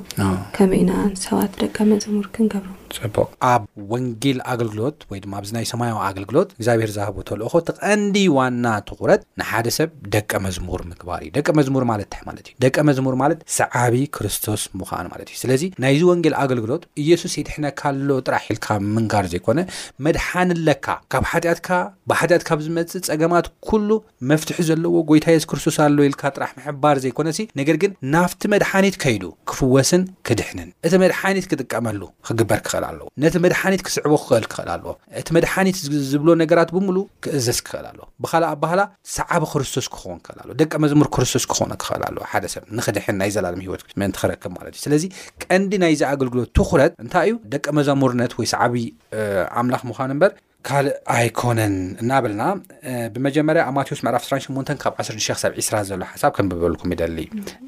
ከመይ 0.59 0.81
ኢና 0.85 0.93
ሰባት 1.27 1.53
ደቀ 1.63 1.77
መዝሙር 1.93 2.27
ክንገብር 2.37 2.75
ፅቡቅ 2.97 3.29
ኣብ 3.53 3.63
ወንጌል 3.93 4.39
ኣገልግሎት 4.53 4.99
ወይ 5.11 5.19
ድማ 5.25 5.33
ኣብዚናይ 5.41 5.65
ሰማያዊ 5.73 5.97
ኣገልግሎት 6.09 6.49
እግዚኣብሔር 6.59 6.91
ዝህቦ 6.97 7.17
ተልኮ 7.31 7.53
ትቐንዲ 7.69 8.17
ዋና 8.37 8.67
ትቁረት 8.89 9.23
ንሓደ 9.41 9.67
ሰብ 9.79 9.91
ደቀ 10.15 10.33
መዝሙር 10.47 10.83
ምግባር 10.91 11.21
እዩ 11.27 11.31
ደቀ 11.39 11.49
መዝሙር 11.59 11.85
ማለት 11.93 12.09
ታይ 12.15 12.23
ማለት 12.29 12.45
እዩ 12.51 12.55
ደቀ 12.65 12.77
መዝሙር 12.89 13.17
ማለት 13.23 13.41
ሰዓቢ 13.59 13.95
ክርስቶስ 14.19 14.63
ምዃኣን 14.81 15.09
ማለት 15.13 15.29
እዩ 15.33 15.39
ስለዚ 15.45 15.65
ናይዚ 15.85 16.03
ወንጌል 16.13 16.37
ኣገልግሎት 16.45 16.83
ኢየሱስ 17.05 17.35
የድሕነካኣሎ 17.41 18.11
ጥራሕ 18.29 18.47
ኢልካ 18.55 18.69
ምንጋር 18.97 19.25
ዘይኮነ 19.35 19.59
መድሓን 20.07 20.53
ለካ 20.69 20.87
ካብ 21.15 21.27
ሓጢኣትካ 21.33 21.71
ብሓጢኣት 22.11 22.43
ካብ 22.49 22.59
ዝመፅእ 22.67 23.05
ፀገማት 23.11 23.47
ኩሉ 23.69 23.89
መፍትሒ 24.31 24.59
ዘለዎ 24.71 24.95
ጎይታ 25.11 25.27
የሱስ 25.35 25.49
ክርስቶስ 25.53 25.79
ኣለ 25.87 25.97
ኢልካ 26.11 26.23
ጥራሕ 26.37 26.51
ምሕባር 26.61 26.97
ዘይኮነ 27.07 27.29
ሲ 27.39 27.43
ነገር 27.63 27.77
ግን 27.85 27.93
ናፍቲ 28.17 28.43
መድሓኒት 28.55 28.97
ከይዱ 29.05 29.25
ክፍወስን 29.51 30.03
ክድሕንን 30.29 30.71
እቲ 30.87 30.95
መድሓኒት 31.05 31.47
ክጥቀመሉ 31.53 32.01
ክግበር 32.29 32.59
ክክእል 32.67 32.78
ኣነቲ 32.87 33.35
መድሓኒት 33.45 33.81
ክስዕቦ 33.87 34.13
ክእል 34.27 34.45
ክክእል 34.51 34.69
ኣለዎ 34.75 34.91
እቲ 35.21 35.29
መድሓኒት 35.37 35.77
ዝብሎ 36.11 36.29
ነገራት 36.43 36.71
ብምሉ 36.77 36.97
ክእዘስ 37.25 37.59
ክክእል 37.67 37.87
ኣለ 37.91 38.01
ብካልእ 38.23 38.49
ኣባህላ 38.55 38.81
ሰዓቢ 39.19 39.43
ክርስቶስ 39.53 39.87
ክኾውን 39.95 40.19
ክልኣ 40.27 40.39
ደቀ 40.61 40.73
መዘሙር 40.85 41.07
ክርስቶስ 41.15 41.45
ክኾነ 41.51 41.73
ክክእል 41.83 42.03
ኣለ 42.09 42.17
ሓደሰብ 42.33 42.63
ንክድሕን 42.79 43.17
ናይ 43.21 43.31
ዘላለም 43.37 43.63
ሂወት 43.67 43.83
ምንቲ 44.01 44.15
ክረክብ 44.23 44.53
ማለት 44.59 44.73
እዩ 44.77 44.83
ስለዚ 44.87 45.05
ቀንዲ 45.45 45.73
ናይዚ 45.85 46.01
ኣገልግሎት 46.13 46.51
ትኩረት 46.61 46.93
እንታይ 47.05 47.25
እዩ 47.31 47.35
ደቀ 47.55 47.67
መዛሙርነት 47.79 48.33
ወይ 48.41 48.47
ሰዓቢ 48.55 48.75
ኣምላክ 49.63 49.83
ምኳኑ 49.91 50.11
በር 50.23 50.33
ካልእ 50.67 50.95
ኣይኮነን 51.15 51.75
እናበልና 52.03 52.43
ብመጀመርያ 53.15 53.61
ኣብ 53.69 53.75
ማቴዎስ 53.77 54.01
መዕራፍ 54.07 54.23
28 54.29 54.73
ካብ 54.83 54.95
1 55.05 55.21
ሳ 55.27 55.51
20ራ 55.63 55.75
ዘዘሎ 55.89 56.01
ሓሳብ 56.13 56.31
ከንብበልኩም 56.37 56.93
ይደሊ 56.95 57.19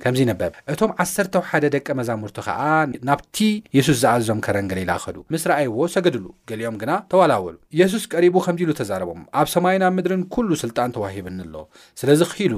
ከምዚ 0.02 0.20
ይንበብ 0.24 0.54
እቶም 0.72 0.92
1ሰተ1ደ 1.04 1.64
ደቀ 1.76 1.88
መዛሙርቲ 2.00 2.36
ከዓ 2.46 2.60
ናብቲ 3.10 3.38
የሱስ 3.76 3.98
ዝኣዞም 4.02 4.42
ከረንገሊ 4.46 4.80
ይላኸዱ 4.84 5.16
ምስ 5.34 5.44
ርኣይዎ 5.52 5.78
ሰገድሉ 5.94 6.24
ገሊኦም 6.50 6.78
ግና 6.82 6.92
ተዋላወሉ 7.14 7.56
የሱስ 7.82 8.04
ቀሪቡ 8.14 8.36
ከምዚሉ 8.48 8.70
ተዛረቦም 8.80 9.22
ኣብ 9.42 9.48
ሰማይን 9.54 9.84
ብ 9.90 9.94
ምድርን 9.98 10.24
ኩሉ 10.36 10.50
ስልጣን 10.64 10.94
ተዋሂብኒ 10.98 11.38
ኣሎ 11.46 11.56
ስለዚ 12.02 12.20
ኪሉ 12.38 12.54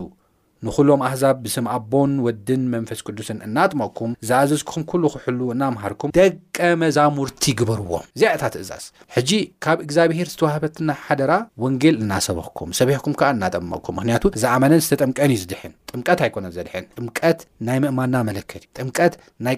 ንኩሎም 0.67 1.01
ኣሕዛብ 1.07 1.37
ብስምኣቦን 1.45 2.11
ወድን 2.27 2.63
መንፈስ 2.75 3.01
ቅዱስን 3.07 3.39
እናጥመቕኩም 3.47 4.11
ዝኣዘዝኩኩም 4.29 4.83
ኩሉ 4.91 5.03
ክሕልው 5.15 5.49
እናምሃርኩም 5.55 6.13
ደቀ 6.19 6.57
መዛሙርቲ 6.83 7.43
ግበርዎም 7.61 8.05
ዚኣእታትእዛዝ 8.21 8.85
ሕጂ 9.17 9.31
ካብ 9.65 9.79
እግዚኣብሄር 9.87 10.29
ዝተዋህበትና 10.33 10.89
ሓደራ 11.07 11.33
ወንጌል 11.65 11.97
እናሰበኩም 12.03 12.71
ሰቢሕኩም 12.81 13.17
ከዓ 13.23 13.31
እናጠምመቅኩም 13.37 13.97
ምክንያቱ 14.01 14.25
ዝኣመነን 14.43 14.83
ዝተጠምቀን 14.87 15.35
እዩ 15.37 15.41
ዝድሕን 15.45 15.75
ጥምቀት 15.93 16.21
ኣይኮነን 16.27 16.55
ዘድሕን 16.59 16.87
ጥምቀት 16.99 17.41
ናይ 17.69 17.79
ምእማና 17.85 18.15
መለከት 18.29 18.63
እ 18.67 18.71
ጥምቀት 18.83 19.15
ናይ 19.47 19.57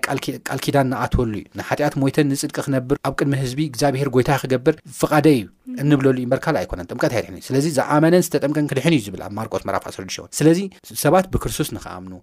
ቃልኪዳን 0.48 0.88
ንኣትወሉ 0.94 1.32
እዩ 1.40 1.44
ንሓጢኣት 1.58 1.94
ሞይተን 2.02 2.28
ንፅድቂ 2.32 2.56
ክነብር 2.68 2.96
ኣብ 3.08 3.12
ቅድሚ 3.18 3.34
ህዝቢ 3.44 3.60
እግዚኣብሄር 3.72 4.08
ጎይታ 4.16 4.30
ክገብር 4.44 4.74
ፍቓደ 5.02 5.26
እዩ 5.40 5.44
እንብለሉ 5.82 6.16
እዩ 6.22 6.24
በርካ 6.32 6.46
ኣይኮነን 6.60 6.88
ጥምቀት 6.92 7.12
ይድሕንዩ 7.16 7.42
ስለዚ 7.48 7.66
ዝኣመነን 7.76 8.24
ዝተጠምቀን 8.26 8.66
ክድሕን 8.70 8.94
እዩ 8.96 9.02
ዝብል 9.06 9.22
ኣብ 9.26 9.32
ማርቆስ 9.38 9.62
መራፍዕ 9.68 9.90
ሰርዱሽን 9.96 10.28
ስለዚ 10.38 10.58
ሰባት 11.04 11.26
ብክርስቶስ 11.34 11.68
ንክኣምኑ 11.76 12.14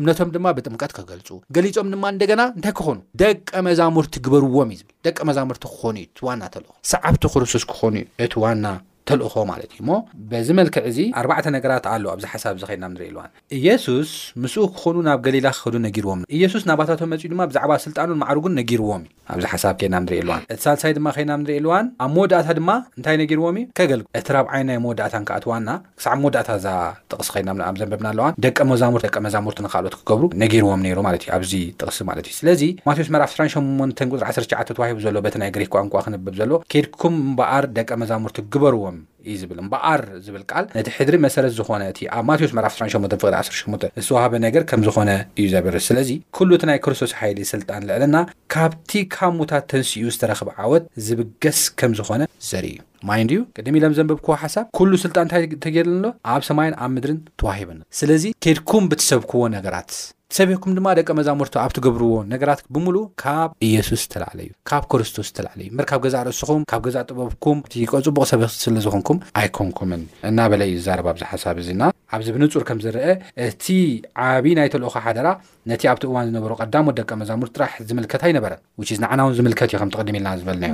እምነቶም 0.00 0.30
ድማ 0.34 0.46
ብጥምቀት 0.58 0.92
ክገልፁ 0.98 1.28
ገሊፆም 1.58 1.90
ድማ 1.94 2.04
እንደገና 2.14 2.44
እንታይ 2.56 2.74
ክኾኑ 2.80 2.98
ደቀ 3.22 3.54
መዛሙርቲ 3.68 4.14
ግበርዎም 4.26 4.72
እዩ 4.76 4.82
ብል 4.88 4.94
ደቀ 5.08 5.18
መዛሙርቲ 5.30 5.64
ክኾኑ 5.74 5.96
ዩ 6.04 6.08
ቲዋና 6.20 6.42
ተለኹ 6.56 6.70
ሰዓብቲ 6.92 7.24
ክርስቶስ 7.36 7.66
ክኾኑ 7.72 7.94
ዩ 8.02 8.06
እቲ 8.26 8.34
ዋና 8.44 8.64
እማ 9.42 9.52
እዩሞ 9.64 9.90
ዝመልክዕ 10.46 10.82
እዚ 10.90 10.98
ኣባዕ 11.20 11.38
ነገራት 11.56 11.84
ኣ 11.92 11.94
ኣብዚ 12.12 12.24
ሓሳብ 12.32 12.54
ዚ 12.60 12.64
ከድናንኢልዋ 12.70 13.22
እየሱስ 13.56 14.08
ምስ 14.42 14.54
ክኮኑ 14.74 14.96
ናብ 15.06 15.18
ገሊላ 15.26 15.48
ክዱ 15.64 15.74
ርዎም 16.04 16.20
የሱስ 16.42 16.64
ናባታቶም 16.70 17.08
መፅ 17.12 17.22
ድማ 17.32 17.40
ብዛዕባ 17.50 17.72
ስልጣኑን 17.84 18.18
ማዕሩጉን 18.22 18.54
ነጊርዎምዩ 18.60 19.08
ኣብዚ 19.32 19.44
ሓሳብ 19.52 19.74
ከድና 19.80 19.96
ንርኢ 20.04 20.18
ልዋን 20.28 20.40
እቲ 20.52 20.56
ሳልሳይ 20.66 20.92
ድማ 20.98 21.08
ከድና 21.16 21.32
ንርኢ 21.42 21.58
ልዋን 21.66 21.86
ኣብ 22.04 22.10
መወዳእታ 22.16 22.48
ድማ 22.58 22.70
እንታይ 22.98 23.16
ነጊርዎም 23.22 23.56
ዩ 23.60 23.64
ከገልግ 23.78 24.06
እቲ 24.20 24.28
ራብዓይ 24.36 24.62
ናይ 24.68 24.78
መወዳእታ 24.84 25.14
ካኣትዋና 25.30 25.68
ክሳዕ 25.98 26.14
መወዳእታ 26.22 26.50
እዛ 26.60 26.66
ጥቕስ 27.12 27.28
ከና 27.34 27.48
ኣብ 27.68 27.76
ዘንበብና 27.82 28.08
ኣለዋ 28.12 28.26
ደቀ 28.46 28.58
መዛሙርደ 28.72 29.06
መዛሙርቲ 29.26 29.58
ንካልኦት 29.66 29.96
ክገብሩ 30.00 30.22
ነጊርዎም 30.44 30.82
ማኣዚ 31.06 31.52
ጥቕሲ 31.80 32.00
ማ 32.08 32.16
እዩ 32.24 32.34
ስለዚ 32.40 32.62
ማቴዎስ 32.88 33.10
መራፍ 33.16 33.30
281 33.42 34.74
ተዋሂ 34.78 34.90
ዘሎ 35.06 35.16
ተናይ 35.36 35.52
ግሪክ 35.58 35.70
ቋንቋ 35.76 35.94
ክንብብ 36.08 36.34
ዘሎ 36.42 36.52
ኬድኩም 36.74 37.14
ምበኣር 37.28 37.64
ደቀ 37.78 37.90
መዛሙርቲ 38.04 38.38
ግበርዎም 38.54 38.98
እዩ 39.28 39.34
ዝብል 39.40 39.58
እምበኣር 39.62 40.00
ዝብል 40.26 40.42
ቃል 40.50 40.64
ነቲ 40.76 40.88
ሕድሪ 40.96 41.16
መሰረት 41.26 41.52
ዝኾነ 41.58 41.82
እቲ 41.92 42.00
ኣብ 42.16 42.24
ማቴዎስ 42.28 42.52
መዕራፍ 42.56 42.74
18ፍ18 42.80 43.86
ዝተዋህበ 44.04 44.32
ነገር 44.46 44.62
ከም 44.72 44.82
ዝኾነ 44.88 45.10
እዩ 45.40 45.46
ዘበር 45.54 45.76
ስለዚ 45.88 46.08
ኩሉ 46.38 46.48
እቲ 46.58 46.64
ናይ 46.70 46.78
ክርስቶስ 46.84 47.12
ሃይሊ 47.20 47.38
ስልጣን 47.52 47.86
ልዕለና 47.90 48.16
ካብቲ 48.54 48.90
ካሙታት 49.16 49.66
ተንስኡ 49.72 50.04
ዝተረክብ 50.14 50.50
ዓወት 50.62 50.84
ዝብገስ 51.08 51.60
ከም 51.80 51.92
ዝኾነ 52.00 52.20
ዘርኢ 52.50 52.72
እዩ 52.76 52.78
ማይንድዩ 53.08 53.40
ቅድሚ 53.56 53.76
ኢሎም 53.80 53.94
ዘንበብክዎ 53.98 54.32
ሓሳብ 54.44 54.64
ኩሉ 54.78 54.92
ስልጣን 55.04 55.24
እንታይ 55.26 55.44
ተጌርሎ 55.66 56.06
ኣብ 56.34 56.42
ሰማይን 56.50 56.74
ኣብ 56.84 56.90
ምድርን 56.96 57.18
ተዋሂብ 57.40 57.68
ስለዚ 58.00 58.24
ኬድኩም 58.46 58.86
ብትሰብክዎ 58.92 59.42
ነገራት 59.58 59.92
ትሰበኩም 60.32 60.72
ድማ 60.78 60.88
ደቀ 60.98 61.08
መዛሙርቱ 61.18 61.54
ኣብ 61.62 61.70
ትገብርዎ 61.76 62.10
ነገራት 62.32 62.60
ብሙሉእ 62.74 63.06
ካብ 63.22 63.50
ኢየሱስ 63.68 64.02
ተላዓለዩ 64.12 64.48
ካብ 64.70 64.82
ክርስቶስ 64.92 65.28
ተላዕለዩ 65.36 65.68
ምርካብ 65.78 66.00
ገዛ 66.04 66.16
ርእስኹም 66.26 66.60
ካብ 66.72 66.82
ገዛ 66.86 66.96
ጥበብኩም 67.08 67.58
ቀ 67.92 68.00
ፅቡቅ 68.06 68.26
ሰበ 68.32 68.44
ስለዝኮንኩም 68.64 69.18
ኣይኮንኩምን 69.40 70.02
እናበለ 70.30 70.60
እዩ 70.72 70.76
ዛረባ 70.86 71.08
ብዚ 71.16 71.24
ሓሳብ 71.32 71.56
እዚና 71.62 71.82
ኣብዚ 72.16 72.28
ብንፁር 72.36 72.62
ከም 72.68 72.78
ዝርአ 72.84 73.04
እቲ 73.48 73.64
ዓብይ 74.28 74.54
ናይተልእካ 74.58 74.94
ሓደራ 75.06 75.26
ነቲ 75.70 75.82
ኣብቲ 75.92 76.02
እዋን 76.08 76.26
ዝነበሩ 76.28 76.52
ቀዳሞደቀ 76.62 77.10
መዛሙርት 77.22 77.52
ጥራሕ 77.56 77.72
ዝምልከት 77.88 78.22
ኣይነበረን 78.28 78.60
ንዓናውን 79.02 79.34
ዝምልከት 79.38 79.68
እዩ 79.70 79.76
ከምትድሚ 79.82 80.16
ልና 80.24 80.30
ዝበልናዮ 80.40 80.72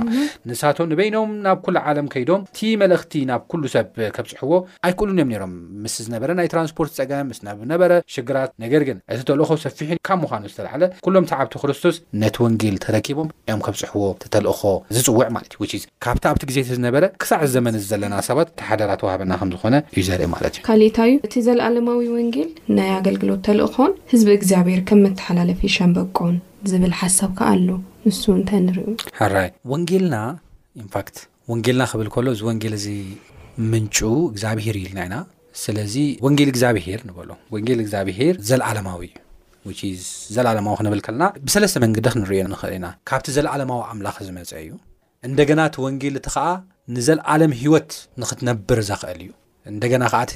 ንሳቶም 0.49 0.85
ንበይኖም 0.91 1.31
ናብ 1.45 1.57
ኩሉ 1.65 1.75
ዓለም 1.91 2.07
ከይዶም 2.13 2.41
እቲ 2.49 2.59
መልእክቲ 2.83 3.13
ናብ 3.31 3.41
ኩሉ 3.51 3.61
ሰብ 3.73 3.87
ከብፅሕዎ 4.15 4.51
ኣይክሉን 4.87 5.19
እዮም 5.23 5.31
ሮም 5.41 5.53
ምስ 5.83 5.95
ዝነበረ 6.05 6.29
ናይ 6.39 6.47
ትራንስፖርት 6.53 6.93
ፀገም 6.99 7.27
ምስ 7.31 7.39
ብነበረ 7.61 7.91
ሽግራት 8.15 8.51
ነገር 8.65 8.81
ግን 8.89 8.97
እቲ 9.15 9.19
ተልኮ 9.29 9.51
ሰፊሑን 9.65 9.99
ካብ 10.09 10.23
ምኑ 10.33 10.43
ዝተዓለ 10.53 10.83
ኩሎም 11.05 11.27
ታዓብቲ 11.31 11.55
ክርስቶስ 11.63 11.97
ነቲ 12.23 12.35
ወንጌል 12.45 12.77
ተረኪቦም 12.85 13.29
ዮም 13.51 13.61
ከብፅሕዎ 13.67 14.05
ተልእኮ 14.35 14.61
ዝፅውዕ 14.97 15.27
ማለት 15.37 15.53
እዩ 15.77 15.81
ካብቲ 16.07 16.23
ኣብቲ 16.31 16.43
ግዜዝነበረ 16.51 17.03
ክሳዕ 17.23 17.41
ዘመንዘለና 17.55 18.15
ሰባት 18.29 18.49
ተሓደራት 18.61 19.03
ዋህበና 19.09 19.33
ዝኮነ 19.55 19.75
እዩ 19.95 20.03
ዘርኢ 20.11 20.29
ማለት 20.35 20.53
እዩካሊታእዩ 20.59 21.13
እቲ 21.29 21.35
ዘለኣለማዊ 21.49 22.01
ወንጌል 22.17 22.49
ናይ 22.79 22.89
ኣገልግሎት 22.99 23.41
ተልእኮን 23.49 23.91
ዝቢ 24.21 24.31
ግኣብር 24.43 24.79
ከም 24.89 24.99
መተሓላለፊ 25.05 25.61
ሻንበቆን 25.75 26.35
ዝብል 26.71 26.93
ሓሳብከዓ 26.99 27.45
ኣሎ 27.55 27.69
ንሱ 28.07 28.21
እንይ 28.39 28.59
ንሪ 28.65 28.77
ራይ 29.33 29.47
ወንጌልና 29.71 30.15
ንፋክት 30.83 31.17
ወንጌልና 31.51 31.83
ክብል 31.91 32.07
ከሎ 32.13 32.27
እዚ 32.35 32.41
ወንጌል 32.49 32.73
እዚ 32.77 32.87
ምንጩ 33.71 33.97
እግዚኣብሄር 34.33 34.75
እዩኢልናኢና 34.81 35.15
ስለዚ 35.63 35.95
ወንጌል 36.25 36.49
እግዚኣብሄር 36.53 37.01
ንበሎ 37.09 37.29
ወንጌል 37.55 37.79
እግዚኣብሄር 37.85 38.35
ዘለዓለማዊ 38.49 39.03
እዩ 39.73 39.81
ዘለዓለማዊ 40.35 40.75
ክንብል 40.81 41.01
ከለና 41.07 41.27
ብሰለስ 41.47 41.75
መንግዲ 41.85 42.05
ክንሪዮ 42.13 42.43
ንኽእል 42.53 42.75
ኢና 42.77 42.87
ካብቲ 43.11 43.27
ዘለዓለማዊ 43.39 43.81
ኣምላኽ 43.91 44.17
ዝመፅ 44.27 44.51
እዩ 44.63 44.69
እንደገና 45.29 45.59
እቲ 45.71 45.75
ወንጌል 45.87 46.15
እቲ 46.21 46.27
ከዓ 46.35 46.45
ንዘለዓለም 46.97 47.55
ሂወት 47.63 47.91
ንክትነብር 48.23 48.81
ዘኽእል 48.91 49.21
እዩ 49.25 49.31
እንደገና 49.73 50.03
ከዓቲ 50.13 50.33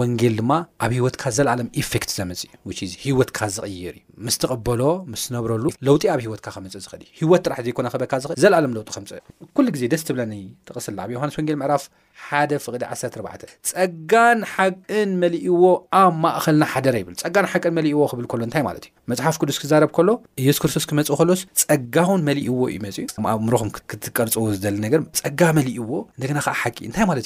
ወንጌል 0.00 0.34
ድማ 0.40 0.52
ኣብ 0.84 0.92
ሂወትካ 0.98 1.24
ዘለኣለም 1.36 1.68
ኤፌክት 1.82 2.10
ዘመፅ 2.18 2.40
ዩ 2.82 2.86
ሂወትካ 3.04 3.40
ዝቕይር 3.56 3.94
እዩ 3.98 4.00
ምስ 4.26 4.36
ትቕበሎ 4.42 4.80
ምስነብረሉ 5.12 5.64
ለውጢ 5.86 6.04
ኣብ 6.14 6.20
ሂወትካ 6.24 6.48
ክመፅእ 6.56 6.82
ዝኽእል 6.84 7.02
እዩ 7.08 7.14
ሂወት 7.20 7.42
ጥራሕ 7.46 7.58
ዘይኮነ 7.66 7.86
በካእልዘኣለምለው 8.02 8.82
ምፅእ 9.02 9.20
ሉ 9.64 9.72
ግዜ 9.76 9.82
ደስ 9.92 10.02
ትብለ 10.08 10.20
ጥቕስላ 10.68 10.98
ኣብ 11.04 11.10
ዮሃንስ 11.16 11.36
ወንጌል 11.40 11.56
ምዕራፍ 11.62 11.84
ሓ 12.28 12.40
ፍቅ 12.64 12.74
1 12.94 13.46
ፀጋን 13.74 14.38
ሓቅን 14.54 15.10
መሊእዎ 15.22 15.62
ኣብ 16.00 16.12
ማእኸልና 16.24 16.64
ሓደር 16.72 16.96
ይብል 17.00 17.14
ፀጋን 17.24 17.46
ሓቅን 17.52 17.72
መሊዎ 17.78 17.98
ክብል 18.12 18.26
ሎ 18.40 18.42
እንታይ 18.48 18.62
ማለት 18.68 18.84
ዩ 18.88 18.90
መፅሓፍ 19.12 19.36
ቅዱስ 19.42 19.56
ክዛረብ 19.62 19.90
ከሎ 19.96 20.10
ኢየሱስ 20.42 20.60
ክርስቶስ 20.64 20.84
ክመፅእ 20.90 21.22
ሎስ 21.28 21.42
ፀጋውን 21.62 22.20
መሊእዎ 22.28 22.58
ዩመፅ 22.74 22.96
እዩ 23.02 23.06
ኣብ 23.32 23.38
እምሮኹም 23.44 23.70
ክትቀርፅዎ 23.92 24.44
ዝነገር 24.64 25.00
ፀጋ 25.20 25.40
መሊእዎ 25.60 25.90
እንና 26.28 26.38
ዓ 26.54 26.56
ሓቂእይ 26.62 26.90
ለ 27.16 27.22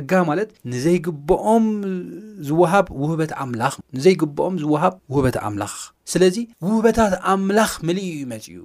ዩጋ 0.00 0.34
ንዘይግብኦም 0.72 1.64
ዝሃብ 2.48 2.86
ውህበት 3.02 3.32
ኣምላኽ 3.42 3.74
ንዘይግብኦም 3.96 4.54
ዝወሃብ 4.62 4.94
ውህበት 5.12 5.36
ኣምላኽ 5.46 5.72
ስለዚ 6.12 6.36
ውህበታት 6.66 7.14
ኣምላኽ 7.32 7.72
መልኢ 7.88 8.06
ዩ 8.18 8.20
መፅ 8.32 8.44
ዩ 8.56 8.60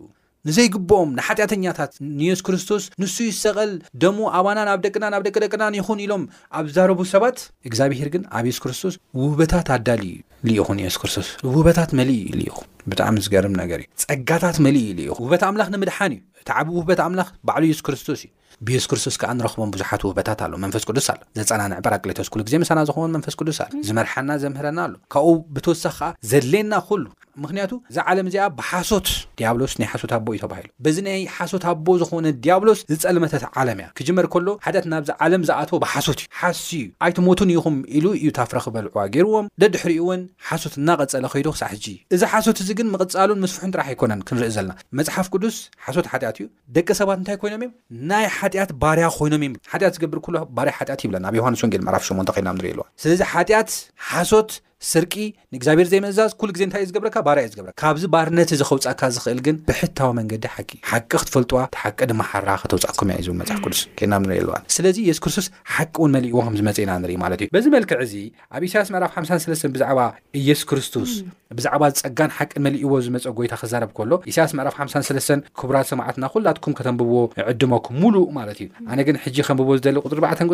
ንዘይግብኦም 0.47 1.09
ንሓጢኣተኛታት 1.17 1.91
ንየሱስ 2.19 2.43
ክርስቶስ 2.47 2.83
ንሱ 3.01 3.15
ይሰቐል 3.29 3.71
ደሙ 4.01 4.17
ኣባናን 4.39 4.67
ኣብ 4.73 4.79
ደቅናን 4.85 5.13
ኣብ 5.17 5.23
ደቂደቅናን 5.27 5.77
ይኹን 5.79 6.01
ኢሎም 6.03 6.23
ኣብ 6.57 6.65
ዛረቡ 6.75 6.99
ሰባት 7.13 7.37
እግዚኣብሄር 7.69 8.09
ግን 8.15 8.23
ኣብ 8.37 8.45
የሱስ 8.49 8.59
ክርስቶስ 8.65 8.95
ውህበታት 9.21 9.69
ኣዳል 9.77 10.03
ልኢኹን 10.49 10.79
ሱስ 10.87 10.97
ክርስቶስ 11.03 11.29
ውህበታት 11.47 11.91
መልኢ 11.99 12.19
ልኢኹን 12.39 12.67
ብጣዕሚ 12.91 13.17
ዝገርም 13.27 13.55
ነገር 13.61 13.79
እዩ 13.85 13.89
ፀጋታት 14.05 14.57
መልኢዩ 14.67 15.09
ኹ 15.19 15.21
ውህበት 15.23 15.43
ኣምላኽ 15.49 15.69
ንምድሓን 15.75 16.13
እዩ 16.17 16.21
እቲ 16.43 16.49
ዓብ 16.61 16.67
ውህበት 16.77 16.99
ኣምላኽ 17.07 17.29
ባዕሉ 17.49 17.63
የሱስ 17.69 17.83
ክርስቶስ 17.87 18.21
እዩ 18.25 18.31
ብየስ 18.67 18.85
ክርስቶስ 18.91 19.15
ከዓ 19.21 19.31
ንረኽቦም 19.39 19.69
ብዙሓት 19.75 20.01
ውበታት 20.07 20.39
ኣለ 20.45 20.53
መንፈስ 20.63 20.83
ቅዱስ 20.89 21.07
ኣሎ 21.13 21.19
ዘጸናንዕ 21.39 21.77
ጳራቅሌተስኩሉ 21.85 22.41
ግዜ 22.47 22.55
ምሳና 22.63 22.79
ዝኾውን 22.89 23.13
መንፈስ 23.17 23.35
ቅዱስ 23.39 23.59
ኣሎ 23.65 23.71
ዝመርሓና 23.87 24.29
ዘምህረና 24.43 24.79
ኣሎ 24.87 24.93
ካብኡ 25.15 25.33
ብተወሳኺ 25.55 25.95
ከዓ 25.99 26.09
ዘድለየና 26.31 26.73
ኩሉ 26.89 27.03
ምክንያቱ 27.43 27.71
እዚ 27.91 27.97
ዓለም 28.11 28.27
እዚኣ 28.29 28.43
ብሓሶት 28.59 29.07
ዲያብሎስ 29.39 29.73
ናይ 29.81 29.87
ሓሶት 29.93 30.11
ኣቦ 30.17 30.27
እዩ 30.35 30.39
ተባሂሉ 30.45 30.67
በዚ 30.85 30.97
ናይ 31.07 31.21
ሓሶት 31.37 31.63
ኣቦ 31.71 31.85
ዝኮነ 32.01 32.27
ዲያብሎስ 32.45 32.79
ዝፀለመተት 32.91 33.43
ዓለም 33.61 33.79
እያ 33.81 33.87
ክጅመር 33.99 34.25
ከሎ 34.33 34.47
ሓጢት 34.65 34.85
ናብዚ 34.93 35.09
ዓለም 35.25 35.43
ዝኣትዎ 35.49 35.77
ብሓሶት 35.83 36.19
እዩ 36.23 36.29
ሓስ 36.39 36.59
እዩ 36.77 36.83
ኣይቲ 37.05 37.17
ሞቱን 37.27 37.51
ኢኹም 37.55 37.77
ኢሉ 37.97 38.05
እዩ 38.19 38.29
ታፍረ 38.39 38.57
ክበልዕዋ 38.65 39.03
ገይርዎም 39.15 39.47
ደድሕሪኡ 39.63 39.99
እውን 40.05 40.21
ሓሶት 40.49 40.73
እናቐፀለ 40.81 41.25
ኸይዱ 41.33 41.47
ክሳዕሕጂ 41.55 41.85
እዚ 42.17 42.21
ሓሶት 42.33 42.57
እዚ 42.65 42.69
ግን 42.79 42.87
ምቕፃሉን 42.95 43.41
ምስፍሑን 43.45 43.73
ጥራሕ 43.75 43.87
ኣይኮነን 43.93 44.21
ክንርኢ 44.29 44.51
ዘለና 44.57 44.73
መፅሓፍ 44.99 45.29
ቅዱስ 45.35 45.57
ሓሶት 45.87 46.07
ሓጢኣት 46.13 46.37
እዩ 46.41 46.47
ደቂ 46.77 46.87
ሰባት 47.01 47.17
እንታይ 47.21 47.37
ኮይኖም 47.43 47.63
እዮ 47.67 47.71
ናይ 48.11 48.25
ሓጢኣት 48.39 48.71
ባርያ 48.83 49.05
ኮይኖም 49.19 49.43
እሓት 49.67 49.83
ዝገብር 49.97 50.19
ባርያ 50.57 50.71
ሓት 50.79 51.01
ብለና 51.09 51.25
ኣብዮሃንስ 51.33 51.61
ወንጌል 51.65 51.83
ዕራፍ 51.91 52.03
ሽንተ 52.09 52.29
ኸይናንኢዋስለዚ 52.37 53.21
ሓጢት 53.33 53.69
ሓት 54.11 54.51
ስርቂ 54.91 55.13
ንእግዚኣብሔር 55.53 55.87
ዘይምእዛዝ 55.91 56.31
ኩሉ 56.39 56.49
ግዜ 56.55 56.63
እንታይ 56.65 56.81
እዩ 56.83 56.87
ዝገብረካ 56.89 57.17
ባር 57.25 57.37
እዩ 57.41 57.47
ዝገብርካ 57.51 57.75
ካብዚ 57.81 58.03
ባርነት 58.13 58.49
ዝክውፃካ 58.59 59.01
ዝኽእል 59.15 59.39
ግን 59.45 59.55
ብሕታዊ 59.67 60.09
መንገዲ 60.19 60.43
ሓቂ 60.55 60.69
ሓቂ 60.91 61.09
ክትፈልጥዋ 61.21 61.59
ሓቂ 61.83 61.99
ድመሓራ 62.11 62.49
ክተውፃኩም 62.63 63.09
እ 63.11 63.15
እዩዝ 63.21 63.29
መፅሓፍ 63.41 63.59
ቅዱስ 63.65 63.81
ኬናንርኢ 63.99 64.37
ኣልዋ 64.41 64.55
ስለዚ 64.75 64.97
የሱ 65.09 65.19
ክርስቶስ 65.25 65.47
ሓቂ 65.75 65.93
ውን 66.03 66.11
መሊእዎ 66.15 66.37
ምዝመፀ 66.55 66.77
ኢና 66.85 66.91
ንርኢ 67.03 67.15
ማለት 67.23 67.39
እዩ 67.43 67.47
በዚ 67.55 67.65
መልክዕ 67.75 67.97
እዚ 68.07 68.13
ኣብ 68.55 68.61
ኢሳያስ 68.69 68.89
ምዕላፍ 68.95 69.11
5 69.23 69.69
ብዛዕባ 69.75 69.99
የሱስ 70.47 70.67
ክርስቶስ 70.71 71.11
ብዛዕባ 71.57 71.83
ፀጋን 72.01 72.31
ሓቅን 72.37 72.61
መሊእዎ 72.67 72.91
ዝመፀ 73.07 73.25
ጎይታ 73.39 73.53
ክዛረብ 73.61 73.89
ከሎ 73.97 74.11
እሳያስ 74.29 74.53
ምዕፍ 74.59 74.75
5 74.85 75.39
ክቡራ 75.61 75.77
ሰማዓትና 75.91 76.25
ኩላትኩም 76.35 76.73
ከተምብብዎ 76.79 77.17
ዕድመኩም 77.53 77.95
ሙሉእ 78.03 78.27
ማለት 78.39 78.57
እዩ 78.63 78.69
ኣነ 78.91 78.99
ግን 79.09 79.17
ሕጂ 79.25 79.35
ከምብቦዎ 79.49 79.75
ዝ 79.85 79.95
ሪፅሪ5 80.15 80.53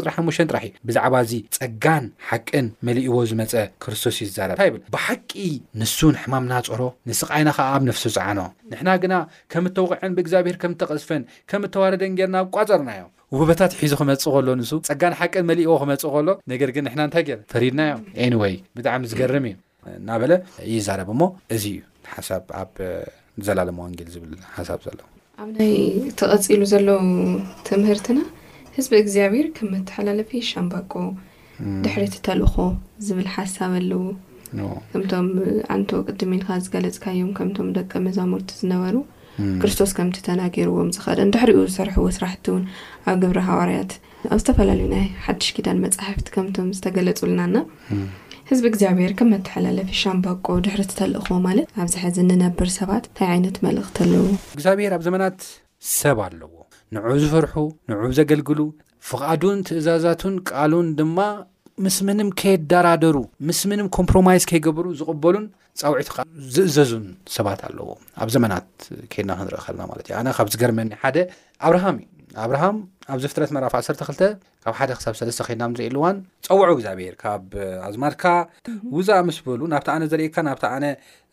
ጥራሕእዩ 0.49 0.71
ብዛዕባዚ 0.89 1.31
ፀጋን 1.59 2.05
ሓቅን 2.29 2.65
መሊእዎ 2.89 3.15
ዝመፀክርስቶ 3.31 4.10
ብሓቂ 4.93 5.31
ንሱን 5.81 6.15
ሕማምና 6.23 6.53
ፀሮ 6.71 6.81
ንስቃይና 7.09 7.49
ከዓ 7.57 7.67
ኣብ 7.75 7.83
ነፍሱ 7.89 8.03
ፃዓኖ 8.17 8.39
ንሕና 8.71 8.89
ግና 9.03 9.13
ከም 9.51 9.65
እተውቁዐን 9.69 10.11
ብእግዚኣብሄር 10.17 10.57
ከም 10.61 10.73
ተቐስፈን 10.81 11.23
ከም 11.51 11.63
እተዋረደን 11.67 12.15
ገርና 12.19 12.35
ኣቋፀርና 12.45 12.89
እዮም 12.97 13.11
ውህበታት 13.35 13.73
ሒዙ 13.81 13.93
ክመፅእ 13.99 14.31
ከሎ 14.35 14.47
ንሱ 14.61 14.71
ፀጋን 14.89 15.13
ሓቀን 15.19 15.45
መሊእዎ 15.49 15.75
ክመፅእ 15.83 16.11
ከሎ 16.15 16.29
ነገር 16.51 16.69
ግን 16.75 16.85
ና 16.97 16.99
እንታይ 17.07 17.23
ገ 17.29 17.39
ፈሪድና 17.53 17.81
እዮም 17.87 18.03
ኤን 18.25 18.35
ወይ 18.41 18.53
ብጣዕሚ 18.79 19.03
ዝገርም 19.11 19.45
እዩ 19.51 19.55
እና 19.99 20.09
በለ 20.23 20.33
እይዛረብ 20.69 21.09
ሞ 21.21 21.29
እዙ 21.57 21.63
እዩ 21.75 21.79
ሓሳ 22.15 22.29
ኣ 22.61 22.65
ዘላለማ 23.47 23.79
ወንጌል 23.87 24.09
ዝብል 24.15 24.31
ሓሳብ 24.57 24.79
ዘሎ 24.87 24.99
ኣብናይ 25.43 25.73
ተቀፂሉ 26.21 26.61
ዘለው 26.73 26.97
ትምህርትና 27.69 28.19
ህዝቢ 28.75 28.93
ግዚኣብር 29.07 29.45
ም 29.67 29.69
መተሓላለፊ 29.75 30.31
ሻምባቆ 30.51 30.91
ድሕሪ 31.85 32.03
እትተልእኮ 32.09 32.55
ዝብል 33.05 33.27
ሓሳብ 33.35 33.71
ኣለዎ 33.79 34.01
ከምቶም 34.91 35.27
ኣንተ 35.75 35.89
ቅድሜንካ 36.09 36.47
ዝገለፅካ 36.65 37.03
እዮም 37.15 37.31
ከምቶም 37.37 37.67
ደቀ 37.77 37.91
መዛሙርቲ 38.05 38.49
ዝነበሩ 38.61 38.95
ክርስቶስ 39.61 39.91
ከምቲ 39.97 40.17
ተናገርዎም 40.29 40.89
ዝኸደን 40.95 41.29
ድሕሪኡ 41.33 41.59
ዝሰርሕዎ 41.69 42.05
ስራሕቲ 42.17 42.45
ውን 42.53 42.63
ኣብ 43.11 43.17
ግብሪ 43.23 43.39
ሃዋርያት 43.49 43.91
ኣብ 44.31 44.37
ዝተፈላለዩ 44.41 44.87
ናይ 44.95 45.05
ሓድሽ 45.25 45.49
ኪዳን 45.57 45.79
መፅሕፍቲ 45.85 46.27
ከምቶም 46.35 46.67
ዝተገለፅልናና 46.77 47.55
ህዝቢ 48.49 48.65
እግዚኣብሔር 48.71 49.11
ከም 49.19 49.29
መተሓላለፊ 49.35 49.89
ሻምባቆ 50.01 50.47
ድሕሪ 50.65 50.81
ት 50.91 50.95
ተልእኮ 50.99 51.29
ማለት 51.47 51.67
ኣብዚ 51.83 51.95
ሕዚ 52.05 52.17
ንነብር 52.29 52.69
ሰባት 52.79 53.05
ታይ 53.19 53.29
ዓይነት 53.35 53.57
መልእኽቲ 53.67 53.97
ኣለዎ 54.07 54.25
እግዚኣብሄር 54.55 54.93
ኣብ 54.97 55.03
ዘመናት 55.07 55.37
ሰብ 55.99 56.17
ኣለዎ 56.27 56.51
ንዑብ 56.95 57.17
ዝፍርሑ 57.23 57.55
ንዑ 57.89 58.01
ዘገልግሉ 58.19 58.59
ፍቃዱን 59.09 59.59
ትእዛዛቱን 59.67 60.35
ቃሉን 60.49 60.87
ድማ 60.97 61.19
ምስምንም 61.87 62.27
ከየዳራደሩ 62.39 63.17
ምስምንም 63.49 63.87
ኮምፕሮማይዝ 63.97 64.43
ከይገብሩ 64.49 64.85
ዝቕበሉን 64.99 65.45
ፀውዒት 65.81 66.09
ዝእዘዙን 66.55 67.05
ሰባት 67.35 67.61
ኣለዎ 67.67 67.87
ኣብ 68.21 68.29
ዘመናት 68.35 68.67
ኬድና 69.13 69.31
ክንርኢ 69.39 69.59
ከልናማት 69.65 70.07
ነብዝገርመ 70.39 70.79
ኣብርሃዩኣብሃም 72.41 72.77
ኣብዚፍትረት 73.13 73.49
መራፍ 73.55 73.73
1ሰ2 73.79 74.19
ካብ 74.63 74.73
ሓደ 74.79 74.91
ሳብ 75.03 75.15
ሰለስ 75.19 75.37
ናርኢ 75.61 75.81
ኣልዋን 75.89 76.17
ፀውዖ 76.47 76.67
እግዚኣብሔር 76.75 77.13
ካብ 77.23 77.45
ኣዝማድካ 77.87 78.23
ውፃእ 78.97 79.21
ምስ 79.27 79.37
በሉ 79.47 79.61
ናብቲ 79.73 79.87
ኣነ 79.95 80.03
ዘርእካ 80.11 80.37
ናብ 80.47 80.59
ኣነ 80.75 80.85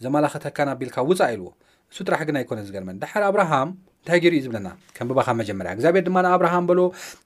ዘማላክተካ 0.07 0.59
ኣቢልካ 0.75 0.97
ውፃእ 1.11 1.33
ኢልዎ 1.35 1.49
ንሱ 1.93 1.99
ጥራሕ 2.07 2.23
ግን 2.31 2.38
ኣይኮነ 2.40 2.61
ዝገርመን 2.69 2.97
ድሓ 3.02 3.12
ኣብርሃም 3.31 3.69
እንታይ 4.00 4.21
ገርዩ 4.25 4.40
ዝብለና 4.47 4.69
ከም 4.97 5.07
ብባካ 5.11 5.28
መጀመርያ 5.43 5.71
ግዚኣብሄር 5.78 6.05
ድማ 6.09 6.19
ኣብርሃም 6.37 6.67
በሎ 6.71 6.81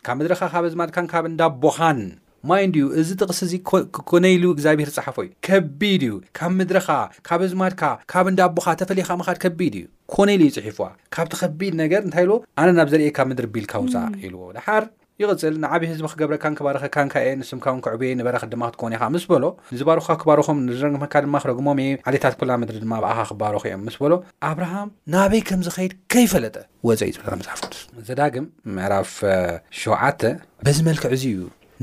ካብ 0.08 0.16
መድረካ 0.20 0.42
ካብ 0.54 0.64
ኣዝማድካን 0.70 1.06
ካብ 1.14 1.24
እንዳ 1.30 1.42
ቦኻን 1.62 1.98
ማይ 2.50 2.62
ንድ 2.68 2.74
ዩ 2.80 2.84
እዚ 3.00 3.08
ጥቕስ 3.20 3.40
እዚ 3.44 3.52
ኮነይሉ 4.10 4.44
እግዚኣብሄር 4.54 4.88
ዝፀሓፈ 4.94 5.16
እዩ 5.24 5.28
ከቢድ 5.48 6.02
እዩ 6.06 6.14
ካብ 6.38 6.52
ምድሪኻ 6.58 6.88
ካብ 7.28 7.40
ህዝማድካ 7.46 7.82
ካብ 8.12 8.26
እንዳቦካ 8.30 8.66
ተፈለይካ 8.80 9.10
ምካድ 9.20 9.38
ከቢድ 9.44 9.74
እዩ 9.80 9.84
ኮነይሉ 10.14 10.40
ይ 10.48 10.52
ፅሒፉዋ 10.56 10.86
ካብቲ 11.16 11.32
ከቢድ 11.42 11.74
ነገር 11.82 12.00
እንታይ 12.06 12.24
ኢልዎ 12.26 12.36
ኣነ 12.62 12.66
ናብ 12.78 12.88
ዘርእ 12.92 13.06
ካብ 13.18 13.28
ምድሪ 13.32 13.46
ቢልካ 13.54 13.72
ውፃእ 13.82 14.08
ኢልዎ 14.26 14.40
ድሓር 14.56 14.84
ይቅፅል 15.22 15.54
ንዓብዪ 15.64 15.86
ህዝቢ 15.92 16.04
ክገብረካን 16.12 16.54
ክባርኸካንእየ 16.58 17.30
ንስምካውን 17.40 17.80
ክዕብየ 17.84 18.10
ንበረክ 18.18 18.42
ድማ 18.52 18.62
ክትኮኒ 18.74 18.94
ካ 19.02 19.10
ምስ 19.14 19.24
በሎ 19.30 19.44
ንዝባርካ 19.74 20.08
ክባርኹም 20.20 20.58
ንዝረግምካ 20.66 21.14
ድማ 21.26 21.34
ክረግሞም 21.42 21.80
ዓሌታት 22.08 22.34
ኩላ 22.42 22.50
ምድሪ 22.62 22.76
ድማ 22.84 22.92
ብኣኻ 23.04 23.18
ክባርኩ 23.30 23.62
እዮም 23.70 23.82
ምስ 23.86 23.96
በሎ 24.02 24.12
ኣብርሃም 24.50 24.88
ናበይ 25.14 25.42
ከምዝኸይድ 25.48 25.92
ከይፈለጠ 26.14 26.56
ወፀእዩ 26.88 27.12
ዝብለና 27.16 27.40
ዛሓፍ 27.48 27.62
ዘዳግም 28.10 28.46
ምዕራፍ 28.76 29.10
ሸ 29.82 29.84
በዚመልክዕዙእዩ 30.66 31.36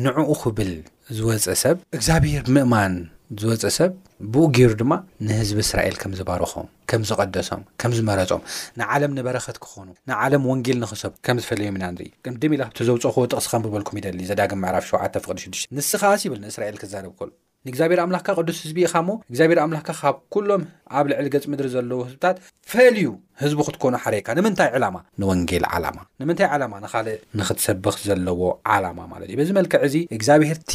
ንዕኡ 0.05 0.31
ክብል 0.41 0.69
ዝወፀ 1.15 1.45
ሰብ 1.61 1.77
እግዚኣብሔር 1.97 2.43
ምእማን 2.55 2.93
ዝወፀ 3.41 3.63
ሰብ 3.77 3.91
ብኡ 4.33 4.43
ገይሩ 4.55 4.71
ድማ 4.81 4.93
ንህዝቢ 5.27 5.59
እስራኤል 5.65 5.95
ከም 6.01 6.11
ዝባረኾም 6.19 6.67
ከም 6.91 7.01
ዝቐደሶም 7.09 7.61
ከም 7.83 7.91
ዝመረፆም 7.97 8.41
ንዓለም 8.81 9.13
ንበረኸት 9.17 9.57
ክኾኑ 9.65 9.87
ንዓለም 10.11 10.45
ወንጌል 10.51 10.79
ንኽሰብ 10.85 11.13
ከም 11.27 11.37
ዝፈለዮም 11.43 11.77
ኢና 11.79 11.85
ንርኢ 11.97 12.09
እምድሚ 12.33 12.51
ኢል 12.59 12.63
ካብቲ 12.65 12.79
ዘውፅ 12.91 13.05
ክዎ 13.15 13.25
ጥቕስ 13.31 13.47
ከም 13.53 13.65
ብበልኩም 13.67 13.99
ይደሊ 14.01 14.21
ዘዳግም 14.31 14.61
ምዕራፍ 14.65 14.87
7 14.95 15.21
ፍቅዲ 15.25 15.37
6ዱሽተ 15.49 15.67
ንስኻባስ 15.77 16.23
ይብል 16.27 16.41
ንእስራኤል 16.45 16.79
ክዛረብ 16.83 17.13
ከሉ 17.19 17.29
ንእግዚኣብሄር 17.67 17.99
ኣምላኽካ 18.03 18.27
ቅዱስ 18.39 18.57
ህዝቢኢኻ 18.65 18.93
ሞ 19.07 19.11
እግዚኣብሄር 19.31 19.59
ኣምላኽካ 19.63 19.89
ካብ 20.01 20.15
ኩሎም 20.33 20.61
ኣብ 20.97 21.05
ልዕሊ 21.11 21.25
ገፅ 21.33 21.45
ምድሪ 21.51 21.67
ዘለው 21.73 21.99
ህዝብታት 22.05 22.37
ፈልዩ 22.71 23.07
ህዝቡ 23.41 23.57
ክትኮኑ 23.67 23.93
ሓደካ 24.03 24.27
ንምንታይ 24.37 24.69
ዕላማ 24.77 24.95
ንወንጌል 25.21 25.65
ዓላማ 25.71 25.97
ንምንታይ 26.21 26.47
ዓላማ 26.55 26.73
ንካልእ 26.83 27.17
ንኽትሰብኽ 27.39 27.95
ዘለዎ 28.09 28.41
ዓላማ 28.73 28.99
ማለት 29.13 29.27
እዩ 29.31 29.35
በዚ 29.41 29.49
መልክዕ 29.59 29.79
እዚ 29.89 29.95
እግዚኣብሄርእቲ 30.17 30.73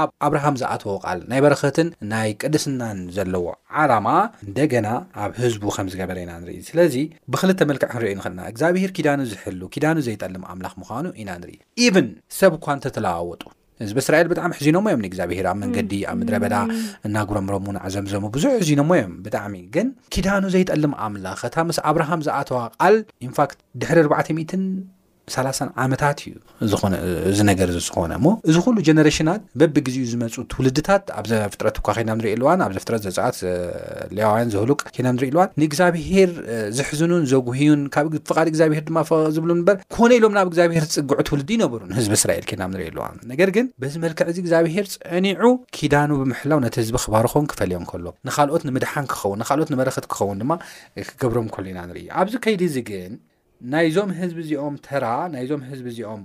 ኣብ 0.00 0.08
ኣብርሃም 0.28 0.56
ዝኣተወ 0.62 0.94
ቃል 1.04 1.18
ናይ 1.32 1.40
በረክትን 1.46 1.88
ናይ 2.12 2.30
ቅድስናን 2.42 2.98
ዘለዎ 3.18 3.46
ዓላማ 3.82 4.06
እንደገና 4.46 4.88
ኣብ 5.24 5.32
ህዝቡ 5.42 5.64
ከም 5.76 5.88
ዝገበረ 5.94 6.18
ኢና 6.24 6.32
ንርኢ 6.42 6.58
ስለዚ 6.70 6.94
ብክልተ 7.34 7.60
መልክዕ 7.70 7.88
ክንሪዮ 7.92 8.12
ንክእልና 8.18 8.40
እግዚኣብሄር 8.54 8.92
ኪዳኑ 8.98 9.18
ዝሕሉ 9.34 9.60
ኪዳኑ 9.76 9.96
ዘይጠልም 10.08 10.46
ኣምላኽ 10.54 10.74
ምዃኑ 10.82 11.06
ኢና 11.22 11.30
ንርኢ 11.44 11.56
ኢቨን 11.86 12.10
ሰብ 12.40 12.54
ኳ 12.66 12.76
እንተተለዋወጡ 12.78 13.44
እዚ 13.84 13.90
ብእስራኤል 13.96 14.28
ብጣዕሚ 14.30 14.50
ሕዝኖሞ 14.58 14.86
እዮም 14.90 15.02
ንእግዚኣብሄር 15.04 15.46
ኣብ 15.50 15.56
መንገዲ 15.62 15.92
ኣብ 16.10 16.16
ምድረ 16.20 16.34
በዳ 16.44 16.54
እናጉረምሮምንዓዘምዞሙ 17.06 18.24
ብዙሕ 18.36 18.52
ሕዚኖ 18.62 18.80
ሞ 18.90 18.94
እዮም 19.00 19.12
ብጣዕሚ 19.26 19.54
ግን 19.74 19.88
ኪዳኑ 20.14 20.44
ዘይጠልም 20.54 20.94
ኣምላክታ 21.06 21.56
ምስ 21.68 21.78
ኣብርሃም 21.90 22.22
ዝኣተዋ 22.28 22.60
ቃል 22.80 22.96
ኢንፋክት 23.26 23.58
ድሕሪ400ን 23.82 24.62
3ላሳ 25.34 25.58
ዓመታት 25.84 26.18
እዩ 26.64 26.74
እዚ 27.32 27.38
ነገር 27.50 27.68
ዝኮነ 27.86 28.12
ሞ 28.24 28.32
እዚ 28.48 28.56
ኩሉ 28.66 28.76
ጀነሬሽናት 28.88 29.42
በብግዜ 29.60 29.96
እዩ 30.00 30.06
ዝመፁ 30.12 30.34
ትውልድታት 30.52 31.04
ኣብዘ 31.20 31.32
ፍጥረት 31.52 31.76
እኳ 31.80 31.86
ከና 31.98 32.10
ንርኢኣልዋን 32.18 32.62
ኣብዘፍጥረት 32.66 33.02
ዘፃዓት 33.06 33.36
ሌዋውያን 34.16 34.50
ዘህሉቅ 34.54 34.80
ኬና 34.96 35.06
ንርኢ 35.16 35.28
ልዋን 35.36 35.50
ንእግዚኣብሄር 35.62 36.30
ዘሕዝኑን 36.78 37.24
ዘጉህዩን 37.32 37.82
ካብፍቃድ 37.96 38.46
እግዚኣብሄር 38.52 38.84
ድማ 38.90 39.00
ዝብሉ 39.36 39.50
በር 39.68 39.76
ኮነ 39.96 40.10
ኢሎም 40.18 40.34
ናብ 40.38 40.48
እግዚኣብሄር 40.52 40.86
ዝፅግዑ 40.94 41.20
ትውልዲ 41.30 41.50
ይነበሩ 41.58 41.80
ህዝቢ 41.98 42.12
እስራኤል 42.20 42.44
ኬና 42.52 42.62
ንርኢኣልዋን 42.74 43.16
ነገር 43.32 43.50
ግን 43.58 43.68
በዚ 43.84 43.94
መልክዕ 44.06 44.26
ዚ 44.36 44.38
እግዚኣብሄር 44.44 44.88
ፀኒዑ 44.96 45.52
ኪዳኑ 45.78 46.10
ብምሕላው 46.22 46.60
ነቲ 46.66 46.74
ህዝቢ 46.84 46.94
ክባር 47.06 47.28
ኸውን 47.34 47.48
ክፈለዮም 47.52 47.86
ከሎ 47.92 48.06
ንካልኦት 48.28 48.64
ንምድሓን 48.68 49.08
ክኸውን 49.12 49.38
ንካልኦት 49.44 49.70
ንመረክት 49.74 50.06
ክኸውን 50.12 50.40
ድማ 50.44 50.52
ክገብሮም 51.10 51.48
ከሉ 51.56 51.66
ኢና 51.72 51.80
ንርዩ 51.90 52.06
ኣብዚ 52.20 52.34
ከይዲግ 52.44 52.88
ናይዞም 53.72 54.10
ህዝቢ 54.18 54.38
እዚኦም 54.44 54.74
ተራ 54.86 55.04
ናይዞም 55.34 55.62
ህዝቢ 55.70 55.86
እዚኦም 55.92 56.20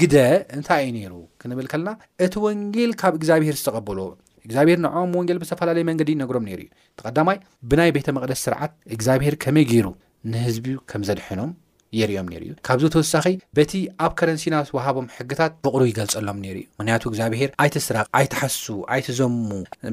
ግደ 0.00 0.16
እንታይ 0.56 0.80
እዩ 0.86 0.92
ነይሩ 0.96 1.12
ክንብል 1.40 1.66
ከለና 1.72 1.90
እቲ 2.24 2.34
ወንጌል 2.46 2.90
ካብ 3.00 3.14
እግዚኣብሄር 3.18 3.56
ዝተቀበሎ 3.60 3.98
እግዚኣብሄር 4.46 4.78
ንኦም 4.84 5.12
ወንጌል 5.18 5.38
ብዝተፈላለዩ 5.42 5.84
መንገዲ 5.90 6.10
ነገሮም 6.22 6.46
ነይሩ 6.48 6.60
ዩ 6.66 6.68
ተቀዳማይ 7.00 7.38
ብናይ 7.70 7.92
ቤተ 7.96 8.08
መቅደስ 8.18 8.42
ስርዓት 8.46 8.74
እግዚኣብሄር 8.96 9.36
ከመይ 9.44 9.66
ገይሩ 9.72 9.86
ንህዝቢ 10.32 10.66
ከም 10.90 11.02
ዘድሐኖም 11.10 11.50
የርኦም 11.98 12.26
ነሩ 12.32 12.42
እዩ 12.46 12.52
ካብዚ 12.66 12.84
ተወሳኺ 12.94 13.26
በቲ 13.56 13.72
ኣብ 14.04 14.12
ከረንሲና 14.18 14.56
ውሃቦም 14.76 15.06
ሕግታት 15.16 15.52
ፍቅሩ 15.66 15.80
ይገልፀሎም 15.90 16.38
ነሩ 16.46 16.56
እዩ 16.62 16.66
ምክንያቱ 16.80 17.04
እግዚኣብሄር 17.10 17.50
ኣይቲ 17.64 17.76
ስረቅ 17.86 18.06
ኣይቲ 18.18 18.32
ሓሱ 18.40 18.64
ኣይቲ 18.94 19.08
ዘሙ 19.20 19.46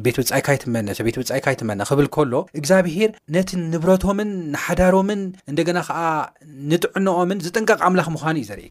ቤት 0.06 0.18
ብጻይካትመነሰቤት 0.22 1.18
ብፃይካ 1.22 1.46
ይትመነ 1.56 1.80
ክብል 1.92 2.08
ከሎ 2.16 2.34
እግዚኣብሄር 2.62 3.12
ነቲ 3.36 3.50
ንብረቶምን 3.74 4.32
ንሓዳሮምን 4.56 5.22
እንደገና 5.54 5.80
ከዓ 5.90 6.02
ንጥዕንኦምን 6.72 7.42
ዝጥንቀቕ 7.48 7.80
ኣምላኽ 7.90 8.10
ምኳኑ 8.16 8.36
እዩ 8.42 8.48
ዘርኢ 8.52 8.70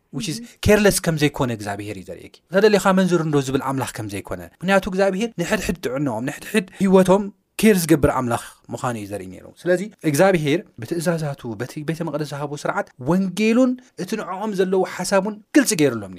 ኬርለስ 0.67 0.99
ከምዘይኮነ 1.07 1.51
እግዚኣብሄር 1.59 1.97
እዩ 2.01 2.05
ዘርኢ 2.11 2.23
እተደለዩካ 2.51 2.87
መን 2.99 3.09
ዝርንዶ 3.13 3.35
ዝብል 3.49 3.65
ኣምላኽ 3.71 3.93
ከምዘይኮነ 3.99 4.41
ምክንያቱ 4.61 4.85
እግዚኣብሄር 4.93 5.31
ንሕድሕድ 5.45 5.79
ጥዕንኦም 5.87 6.25
ንሕድሕድ 6.31 6.67
ሂወቶም 6.85 7.25
ኬር 7.61 7.77
ዝገብር 7.83 8.11
ኣምላኽ 8.19 8.45
ምዃኑ 8.73 8.95
እዩ 9.01 9.07
ዘርኢ 9.11 9.25
ነሩ 9.33 9.45
ስለዚ 9.63 9.83
እግዚኣብሄር 10.11 10.61
ብትእዛዛቱ 10.81 11.43
በቲ 11.61 11.73
ቤተ 11.89 11.99
መቅደስ 12.09 12.29
ዝሃብ 12.33 12.51
ስርዓት 12.63 12.87
ወንጌሉን 13.11 13.73
እቲንዕዖም 14.03 14.53
ዘለዎ 14.61 14.81
ሓሳቡን 14.95 15.35
ሎግልፂ 15.57 15.71
ገርሎም 15.83 16.15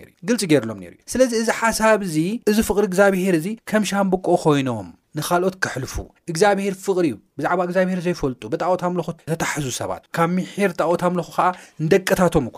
ሩ 0.82 0.91
እዩ 0.91 1.00
ስለዚ 1.13 1.32
እዚ 1.41 1.50
ሓሳብ 1.62 2.00
እዚ 2.10 2.17
እዚ 2.52 2.58
ፍቅሪ 2.69 2.84
እግዚኣብሄር 2.91 3.38
እዚ 3.39 3.48
ከም 3.71 3.84
ሻምብቆ 3.91 4.26
ኮይኖም 4.43 4.88
ንካልኦት 5.17 5.56
ክሕልፉ 5.65 5.95
እግዚኣብሄር 6.32 6.74
ፍቅሪ 6.86 7.06
እዩ 7.12 7.17
ብዛዕባ 7.39 7.60
እግዚኣብሄር 7.69 8.00
ዘይፈልጡ 8.06 8.41
ብጣዎት 8.54 8.84
ምለኩ 8.93 9.10
ተታሕዙ 9.32 9.67
ሰባት 9.80 10.04
ካብ 10.17 10.30
ምሄር 10.38 10.71
ጣዖት 10.82 11.04
ኣምለኹ 11.10 11.28
ከዓ 11.38 11.48
ንደቀታቶም 11.86 12.48
እኳ 12.52 12.58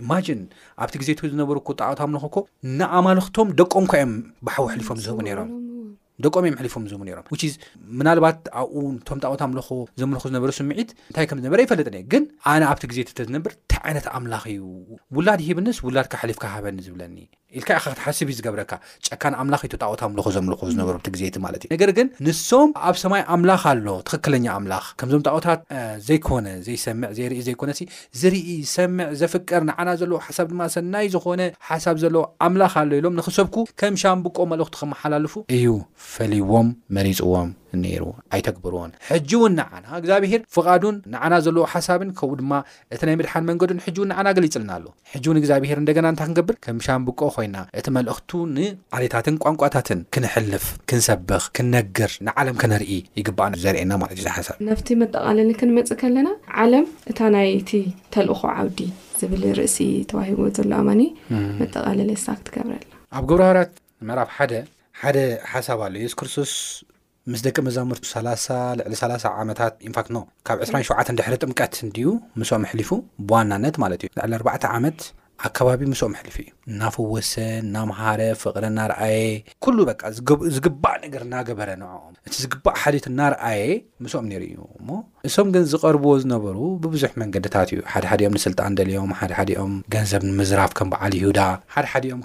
ኢማጅን 0.00 0.40
ኣብቲ 0.84 0.94
ግዜት 1.02 1.20
ዝነበሩኩ 1.34 1.68
ጣዖት 1.80 2.00
ምልኩ 2.12 2.26
ኮ 2.34 2.38
ንኣማልክቶም 2.80 3.48
ደቆምኳ 3.60 3.92
ዮም 4.02 4.12
ባሓዊ 4.48 4.68
ሕሊፎም 4.74 4.98
ዝህቡ 5.06 5.18
ነሩሉ 5.28 5.50
ደቆም 6.24 6.44
ሕሊፉም 6.60 6.84
ዞሙ 6.92 7.00
ሮም 7.18 7.24
ምናልባት 8.00 8.38
ኣብኡ 8.60 8.80
ቶም 9.08 9.18
ጣዎታ 9.24 9.42
ኣምልኮ 9.48 9.68
ዘምልኩ 10.00 10.22
ዝነበሩ 10.30 10.50
ስምዒት 10.58 10.90
እንታይ 11.10 11.26
ከም 11.30 11.40
ዝነበረ 11.42 11.60
ይፈለጥኒ 11.66 11.96
ግን 12.12 12.22
ኣነ 12.52 12.62
ኣብቲ 12.72 12.82
ግዜቲ 12.92 13.08
ተዝነብር 13.18 13.52
እንታይ 13.58 13.82
ዓይነት 13.88 14.06
ኣምላኽ 14.18 14.44
እዩ 14.52 14.62
ውላድ 15.16 15.40
ሂብንስ 15.48 15.78
ውላድካ 15.86 16.14
ሕሊፍካ 16.22 16.44
ሃበኒ 16.54 16.78
ዝብለኒ 16.86 17.16
ኢል 17.56 17.64
ኢካ 17.64 17.68
ክትሓስብ 17.82 18.28
እዩ 18.30 18.36
ዝገብረካ 18.38 18.72
ጨካን 19.06 19.34
ኣምላ 19.40 19.54
ጣዖታ 19.82 20.00
ምልኮ 20.12 20.26
ዘምልኩ 20.36 20.62
ዝነበሩ 20.72 20.94
ቲ 21.06 21.12
ግዜቲ 21.16 21.36
ማለት 21.46 21.60
እዩ 21.66 21.70
ነገር 21.74 21.90
ግን 21.98 22.08
ንሶም 22.26 22.70
ኣብ 22.90 22.96
ሰማይ 23.02 23.22
ኣምላኽ 23.34 23.62
ኣሎ 23.72 23.86
ትክክለኛ 24.08 24.46
ኣምላኽ 24.60 24.84
ከምዞም 25.00 25.22
ጣዖታት 25.28 25.60
ዘይኮነ 26.08 26.46
ዘሰዕ 26.68 26.94
ዘኢ 27.18 27.40
ዘይኮነ 27.48 27.70
ዝርኢ 28.22 28.42
ዝሰምዕ 28.68 29.08
ዘፍቀር 29.20 29.62
ንዓና 29.70 29.88
ዘለዎ 30.02 30.18
ሓሳብ 30.28 30.48
ድማ 30.52 30.62
ሰናይ 30.76 31.06
ዝኮነ 31.14 31.42
ሓሳብ 31.70 31.96
ዘለዎ 32.04 32.22
ኣምላኽ 32.48 32.74
ኣሎ 32.82 32.90
ኢሎም 33.02 33.16
ንክሰብኩ 33.20 33.56
ከም 33.82 33.94
ሻምብቆ 34.04 34.36
ኣልእክቱ 34.54 34.74
ክመሓላልፉ 34.82 35.34
እዩ 35.58 35.66
ፈልይዎም 36.14 36.68
መሪፅዎም 36.96 37.48
ነሩ 37.82 38.04
ኣይተግብርዎን 38.34 38.90
ሕጂውን 39.08 39.52
ንና 39.58 39.86
እግዚኣብሄር 40.00 40.42
ፍቃዱን 40.54 40.96
ንዓና 41.12 41.34
ዘለዎ 41.46 41.64
ሓሳብን 41.72 42.10
ከኡ 42.18 42.30
ድማ 42.40 42.52
እቲ 42.94 43.00
ናይ 43.08 43.16
ምድሓን 43.20 43.46
መንገዱን 43.48 43.80
ሕውን 43.86 44.08
ና 44.28 44.32
ገሊፅልና 44.36 44.70
ኣሎ 44.76 44.86
ሕጂውን 45.12 45.38
እግዚኣብሄር 45.40 45.78
እንደና 45.82 46.06
እንታክንገብር 46.12 46.56
ከምሻን 46.66 47.02
ብቆ 47.08 47.20
ኮይና 47.34 47.56
እቲ 47.80 47.86
መልእክቱ 47.96 48.30
ንዓሬታትን 48.58 49.36
ቋንቋታትን 49.44 50.00
ክንሕልፍ 50.16 50.66
ክንሰብኽ 50.92 51.42
ክንነግር 51.58 52.12
ንዓለም 52.28 52.56
ከነርኢ 52.62 52.92
ይግባ 53.20 53.40
ዘርኤየና 53.64 53.92
ት 54.20 54.32
ሓሳብ 54.36 54.58
ናብቲ 54.68 54.88
መጠቃለል 55.02 55.52
ክንመፅ 55.62 55.90
ከለና 56.02 56.30
ዓለም 56.64 56.86
እታ 57.12 57.18
ናይቲ 57.36 57.72
ተልእኮ 58.16 58.42
ዓውዲ 58.58 58.80
ዝብል 59.18 59.44
ርእሲ 59.58 59.78
ተዋሂዎ 60.12 60.40
ዘሎ 60.60 60.72
ኣማ 60.84 60.90
መጠቃለለ 61.60 62.12
ሳ 62.26 62.38
ክትገብረና 62.38 62.84
ኣብ 63.18 63.24
ግብርሃራት 63.32 63.72
ራፍ 64.20 64.30
ሓደ 65.02 65.18
ሓሳብ 65.52 65.80
ኣለ 65.86 65.94
የሱ 66.02 66.14
ክርስቶስ 66.20 66.52
ምስ 67.32 67.40
ደቂ 67.46 67.56
መዛምርቱ 67.66 68.04
3ላ 68.14 68.28
ዕሊ 68.86 68.94
3ላ0 69.00 69.26
ዓመታት 69.42 69.72
ንፋት 69.90 70.06
ካብ 70.46 70.58
27ድሕሪ 70.68 71.34
ጥምቀት 71.44 71.74
ዲዩ 71.96 72.06
ምስኦም 72.40 72.64
ኣሕሊፉ 72.68 72.90
ብዋናነት 73.28 73.76
ማለት 73.84 74.00
እዩ 74.06 74.10
ዕሊ 74.26 74.32
4ዕ 74.42 74.64
ዓመት 74.76 75.00
ኣከባቢ 75.46 75.80
ምስኦም 75.92 76.12
ኣሕሊፉ 76.16 76.36
እዩ 76.44 76.48
እናፈወሰን 76.70 77.50
እናማሃረ 77.70 78.20
ፍቕረ 78.42 78.62
እናርኣየ 78.72 79.18
ኩሉ 79.66 79.76
በ 79.88 79.92
ዝግባእ 80.56 80.96
ነገር 81.04 81.22
እናገበረ 81.26 81.70
ንም 81.82 82.14
እቲ 82.28 82.34
ዝግባእ 82.44 82.76
ሓት 82.82 83.08
እናርኣየ 83.12 83.64
ምስኦም 84.06 84.28
ነሩ 84.32 84.42
ዩ 84.54 84.60
እሞ 84.80 84.88
እሶም 85.30 85.50
ግን 85.56 85.66
ዝቐርብዎ 85.72 86.12
ዝነበሩ 86.22 86.56
ብብዙሕ 86.84 87.12
መንገድታት 87.24 87.70
እዩ 87.76 87.82
ሓደ 87.94 88.04
ሓደኦም 88.12 88.36
ንስልጣን 88.38 88.78
ደልዮም 88.80 89.12
ሓደሓደኦም 89.20 89.74
ገንዘብ 89.96 90.24
ንምዝራፍ 90.30 90.72
ከም 90.80 90.90
በዓል 90.94 91.14
ይሁዳ 91.20 91.42
ሓደሓኦም 91.76 92.22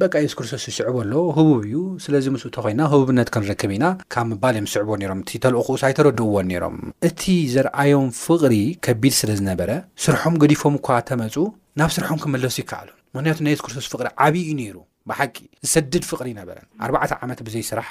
በቂ 0.00 0.12
የስ 0.24 0.34
ክርስቶስ 0.38 0.62
ይስዕቦ 0.68 0.96
ኣሎ 1.04 1.14
ህቡብ 1.38 1.56
እዩ 1.66 1.74
ስለዚ 2.04 2.24
ምስእ 2.34 2.48
እተኮይና 2.50 2.82
ህቡብነት 2.92 3.28
ክንርክብ 3.34 3.70
ኢና 3.76 3.84
ካብ 4.12 4.26
ምባል 4.30 4.54
እዮም 4.56 4.68
ዝስዕብዎ 4.70 4.94
ነሮም 5.02 5.20
እቲ 5.22 5.30
ተል 5.44 5.54
ኩኡሳይተረድእዎን 5.66 6.46
ነይሮም 6.52 6.76
እቲ 7.08 7.22
ዘርኣዮም 7.54 8.06
ፍቕሪ 8.22 8.54
ከቢድ 8.86 9.14
ስለዝነበረ 9.20 9.70
ስርሖም 10.04 10.36
ገዲፎም 10.44 10.76
እኳ 10.80 10.88
ተመፁ 11.10 11.36
ናብ 11.80 11.92
ስርሖም 11.96 12.20
ክመለሱ 12.24 12.56
ይከኣሉን 12.62 12.96
ምክንያቱ 13.16 13.38
ናይ 13.46 13.54
ኤስ 13.56 13.62
ክርስቶስ 13.66 13.88
ፍቅሪ 13.96 14.06
ዓብዪ 14.28 14.46
ነይሩ 14.62 14.76
ብሓቂ 15.12 15.36
ዝሰድድ 15.66 16.04
ፍቕሪ 16.12 16.26
ይነበረን 16.34 16.66
ኣርባዕተ 16.86 17.12
ዓመት 17.26 17.40
ብዘይ 17.48 17.64
ስራሕ 17.72 17.90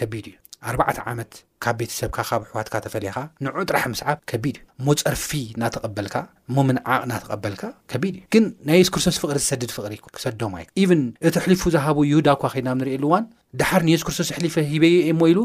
ከቢድ 0.00 0.24
እዩ 0.32 0.36
ኣርባዕተ 0.70 0.98
ዓመት 1.10 1.30
ካብ 1.64 1.76
ቤተሰብካ 1.80 2.18
ካብ 2.28 2.42
ሕዋትካ 2.50 2.74
ተፈለየኻ 2.84 3.18
ንዑ 3.44 3.54
ጥራሕ 3.70 3.84
ምስዓብ 3.92 4.16
ከቢድ 4.30 4.56
እዩ 4.60 4.64
ሞፀርፊ 4.86 5.26
እናተቐበልካ 5.54 6.14
ሞምንዓቅ 6.56 7.00
እናተቐበልካ 7.06 7.62
ከቢድ 7.92 8.14
እዩ 8.18 8.24
ግን 8.34 8.44
ናይ 8.68 8.78
የሱ 8.80 8.90
ክርስቶስ 8.94 9.18
ፍቅሪ 9.22 9.38
ዝሰድድ 9.44 9.70
ፍቅሪ 9.76 9.94
ክሰድዶማይ 10.16 10.64
ኢቨን 10.84 11.02
እቲ 11.28 11.34
ሕሊፉ 11.46 11.62
ዝሃብ 11.74 11.98
ይሁዳ 12.10 12.28
እኳ 12.38 12.44
ከድናብ 12.54 12.78
ንሪእየሉእዋን 12.82 13.26
ድሓር 13.60 13.84
ንየሱ 13.88 14.02
ክርስቶስ 14.08 14.30
ሕሊፈ 14.38 14.54
ሂበየ 14.72 14.96
እሞ 15.12 15.20
ኢሉ 15.32 15.40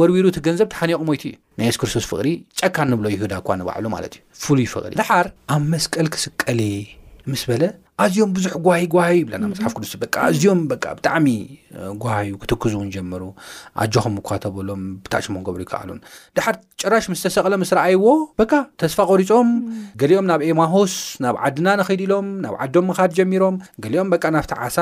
ወርቢሩ 0.00 0.24
እቲገንዘብ 0.32 0.68
ትሓኒቁ 0.74 1.00
ሞይቱ 1.10 1.24
እዩ 1.30 1.36
ናይ 1.60 1.68
የሱ 1.70 1.78
ክርስቶስ 1.84 2.06
ፍቅሪ 2.12 2.28
ጨካ 2.60 2.76
ንብሎ 2.92 3.06
ይሁዳ 3.16 3.32
እኳ 3.44 3.48
ንባዕሉ 3.62 3.86
ማለት 3.96 4.14
እዩ 4.18 4.22
ፍሉይ 4.44 4.68
ፍቅሪ 4.74 4.92
እ 4.96 5.00
ድሓር 5.02 5.28
ኣብ 5.56 5.64
መስቀል 5.74 6.08
ክስቀሊ 6.16 6.60
ምስ 7.32 7.42
በለ 7.50 7.62
ኣዝዮም 8.02 8.30
ብዙሕ 8.36 8.52
ጓሂ 8.66 8.80
ጓይ 8.92 9.12
ይብለና 9.22 9.44
መፅሓፍ 9.50 9.72
ቅስ 9.78 9.90
ዝዮም 10.42 10.60
ብጣዕሚ 10.70 11.26
ጓሃዩ 12.02 12.30
ክትክዙውን 12.42 12.88
ጀምሩ 12.94 13.22
ኣጆኹም 13.82 14.14
ኳተበሎም 14.28 14.80
ብታዕሽሙ 15.04 15.34
ገብሩ 15.46 15.60
ይከኣሉን 15.64 15.98
ድሓድ 16.36 16.56
ጭራሽ 16.82 17.04
ምስ 17.12 17.22
ተሰቕሎ 17.26 17.52
ምስ 17.62 17.70
ረኣይዎ 17.78 18.06
ተስፋ 18.82 18.98
ቆሪፆም 19.10 19.48
ገሊኦም 20.02 20.26
ናብ 20.30 20.40
ኤማሆስ 20.48 20.94
ናብ 21.24 21.36
ዓድና 21.48 21.68
ንኸይድ 21.80 22.00
ኢሎም 22.06 22.26
ናብ 22.46 22.54
ዓዶም 22.66 22.86
ምካድ 22.90 23.12
ጀሚሮም 23.18 23.56
ገሊኦም 23.84 24.08
ናብቲ 24.36 24.54
ዓሳ 24.64 24.78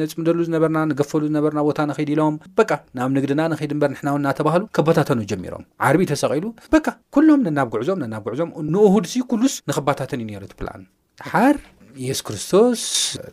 ነፅሚደሉ 0.00 0.38
ዝነበና 0.48 0.76
ንገፈሉ 0.90 1.22
ዝነበና 1.30 1.58
ቦታ 1.68 1.78
ኸድ 2.00 2.10
ኢሎም 2.16 2.36
ናብ 3.00 3.08
ንግድና 3.18 3.40
ንኸድ 3.54 3.72
በር 3.84 3.92
ሕናውእናተባሃሉ 4.00 4.64
ከባታተን 4.78 5.22
ጀሚሮም 5.32 5.64
ዓርቢ 5.88 6.02
ተሰቂሉ 6.12 6.44
ሎም 7.30 7.40
ነናብ 7.48 7.68
ጉዕዞም 7.76 7.98
ነናብ 8.04 8.22
ጉዕዞም 8.28 8.50
ንህድ 8.74 9.06
ሉስ 9.44 9.54
ንክባታተን 9.70 10.20
እዩ 10.26 10.40
ት 10.52 10.60
ላ 10.68 10.72
ኢየሱ 12.02 12.20
ክርስቶስ 12.28 12.80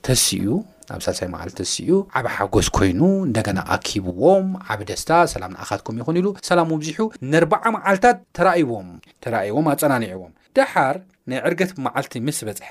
ተስእዩ 0.05 0.45
ኣብ 0.93 1.01
ሳልሳይ 1.05 1.29
መዓልቲ 1.33 1.53
ተሲ 1.59 1.73
እዩ 1.83 1.91
ዓብ 2.17 2.25
ሓጎስ 2.35 2.67
ኮይኑ 2.77 3.01
እንደገና 3.27 3.59
ኣኪብዎም 3.75 4.47
ዓብ 4.73 4.79
ደስታ 4.89 5.09
ሰላም 5.33 5.51
ንኣካትኩም 5.55 5.97
ይኹን 6.01 6.17
ኢሉ 6.21 6.27
ሰላም 6.49 6.67
መብዚሑ 6.73 6.99
ንርዓ 7.31 7.63
መዓልትታት 7.75 8.17
ተዎተዎም 8.37 9.67
ኣፀናኒዑዎም 9.73 10.33
ደሓር 10.57 10.95
ናይ 11.31 11.39
ዕርገት 11.47 11.71
መዓልቲ 11.85 12.13
ምስ 12.27 12.37
በፅሐ 12.47 12.69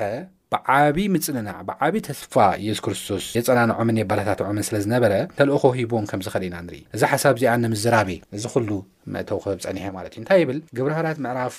ብዓብ 0.52 0.96
ምፅንናዕ 1.14 1.58
ብዓብ 1.68 1.94
ተስፋ 2.08 2.34
ኢየሱስ 2.62 2.80
ክርስቶስ 2.86 3.24
የፀናንዖምን 3.36 4.00
የባላታት 4.00 4.40
ዑምን 4.46 4.64
ስለዝነበረ 4.68 5.12
ተልኦኮ 5.38 5.64
ሂቦዎም 5.78 6.08
ከም 6.10 6.22
ዝኸል 6.26 6.44
ኢና 6.48 6.56
ንርኢ 6.66 6.80
እዚ 6.96 7.02
ሓሳብ 7.12 7.36
እዚኣ 7.40 7.54
ንምዘራቤ 7.64 8.10
እዚ 8.38 8.44
ኩሉ 8.56 8.68
መእተው 9.14 9.38
ክብ 9.44 9.60
ፀኒሐ 9.66 9.86
ማለት 9.98 10.12
እዩ 10.16 10.20
እንታይ 10.24 10.40
ይብል 10.44 10.58
ግብርሃራት 10.78 11.20
ምዕራፍ 11.26 11.56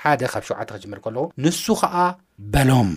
ሓደ 0.00 0.22
ካብ 0.34 0.44
ሸዉዓተ 0.50 0.68
ክጅምር 0.76 1.00
ከልኹ 1.06 1.24
ንሱ 1.46 1.64
ከዓ 1.82 1.94
በሎም 2.54 2.90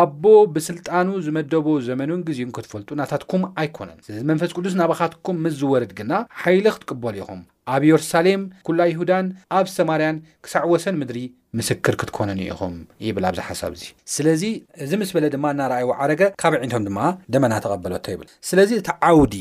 ኣቦ 0.00 0.24
ብስልጣኑ 0.54 1.06
ዝመደቦ 1.24 1.66
ዘመኑን 1.88 2.20
ግዜ 2.28 2.38
ክትፈልጡ 2.56 2.88
ናታትኩም 3.00 3.42
ኣይኮነን 3.62 3.98
ስለዚ 4.06 4.20
መንፈስ 4.30 4.52
ቅዱስ 4.56 4.74
ናባካትኩም 4.80 5.40
ምስዝወርድ 5.44 5.90
ግና 5.98 6.12
ሓይሊ 6.42 6.66
ክትቅበል 6.74 7.16
ኢኹም 7.22 7.40
ኣብ 7.74 7.82
የሩሳሌም 7.88 8.40
ኩላ 8.68 8.80
ይሁዳን 8.92 9.26
ኣብ 9.58 9.66
ሰማርያን 9.76 10.16
ክሳዕ 10.46 10.64
ወሰን 10.72 10.98
ምድሪ 11.02 11.18
ምስክር 11.58 11.94
ክትኮነን 12.00 12.40
ኢኹም 12.48 12.74
ይብል 13.08 13.26
ኣብዚ 13.30 13.40
ሓሳብ 13.48 13.72
እዚ 13.78 13.84
ስለዚ 14.14 14.42
እዚ 14.86 14.90
ምስ 15.02 15.12
በለ 15.16 15.26
ድማ 15.34 15.52
እናርኣይዎ 15.56 15.90
ዓረገ 16.04 16.22
ካብ 16.42 16.56
ዒንቶም 16.62 16.86
ድማ 16.88 17.02
ደመና 17.34 17.52
ተቐበለቶ 17.66 18.06
ይብል 18.16 18.30
ስለዚ 18.50 18.70
እቲ 18.80 18.90
ዓውዲ 19.10 19.36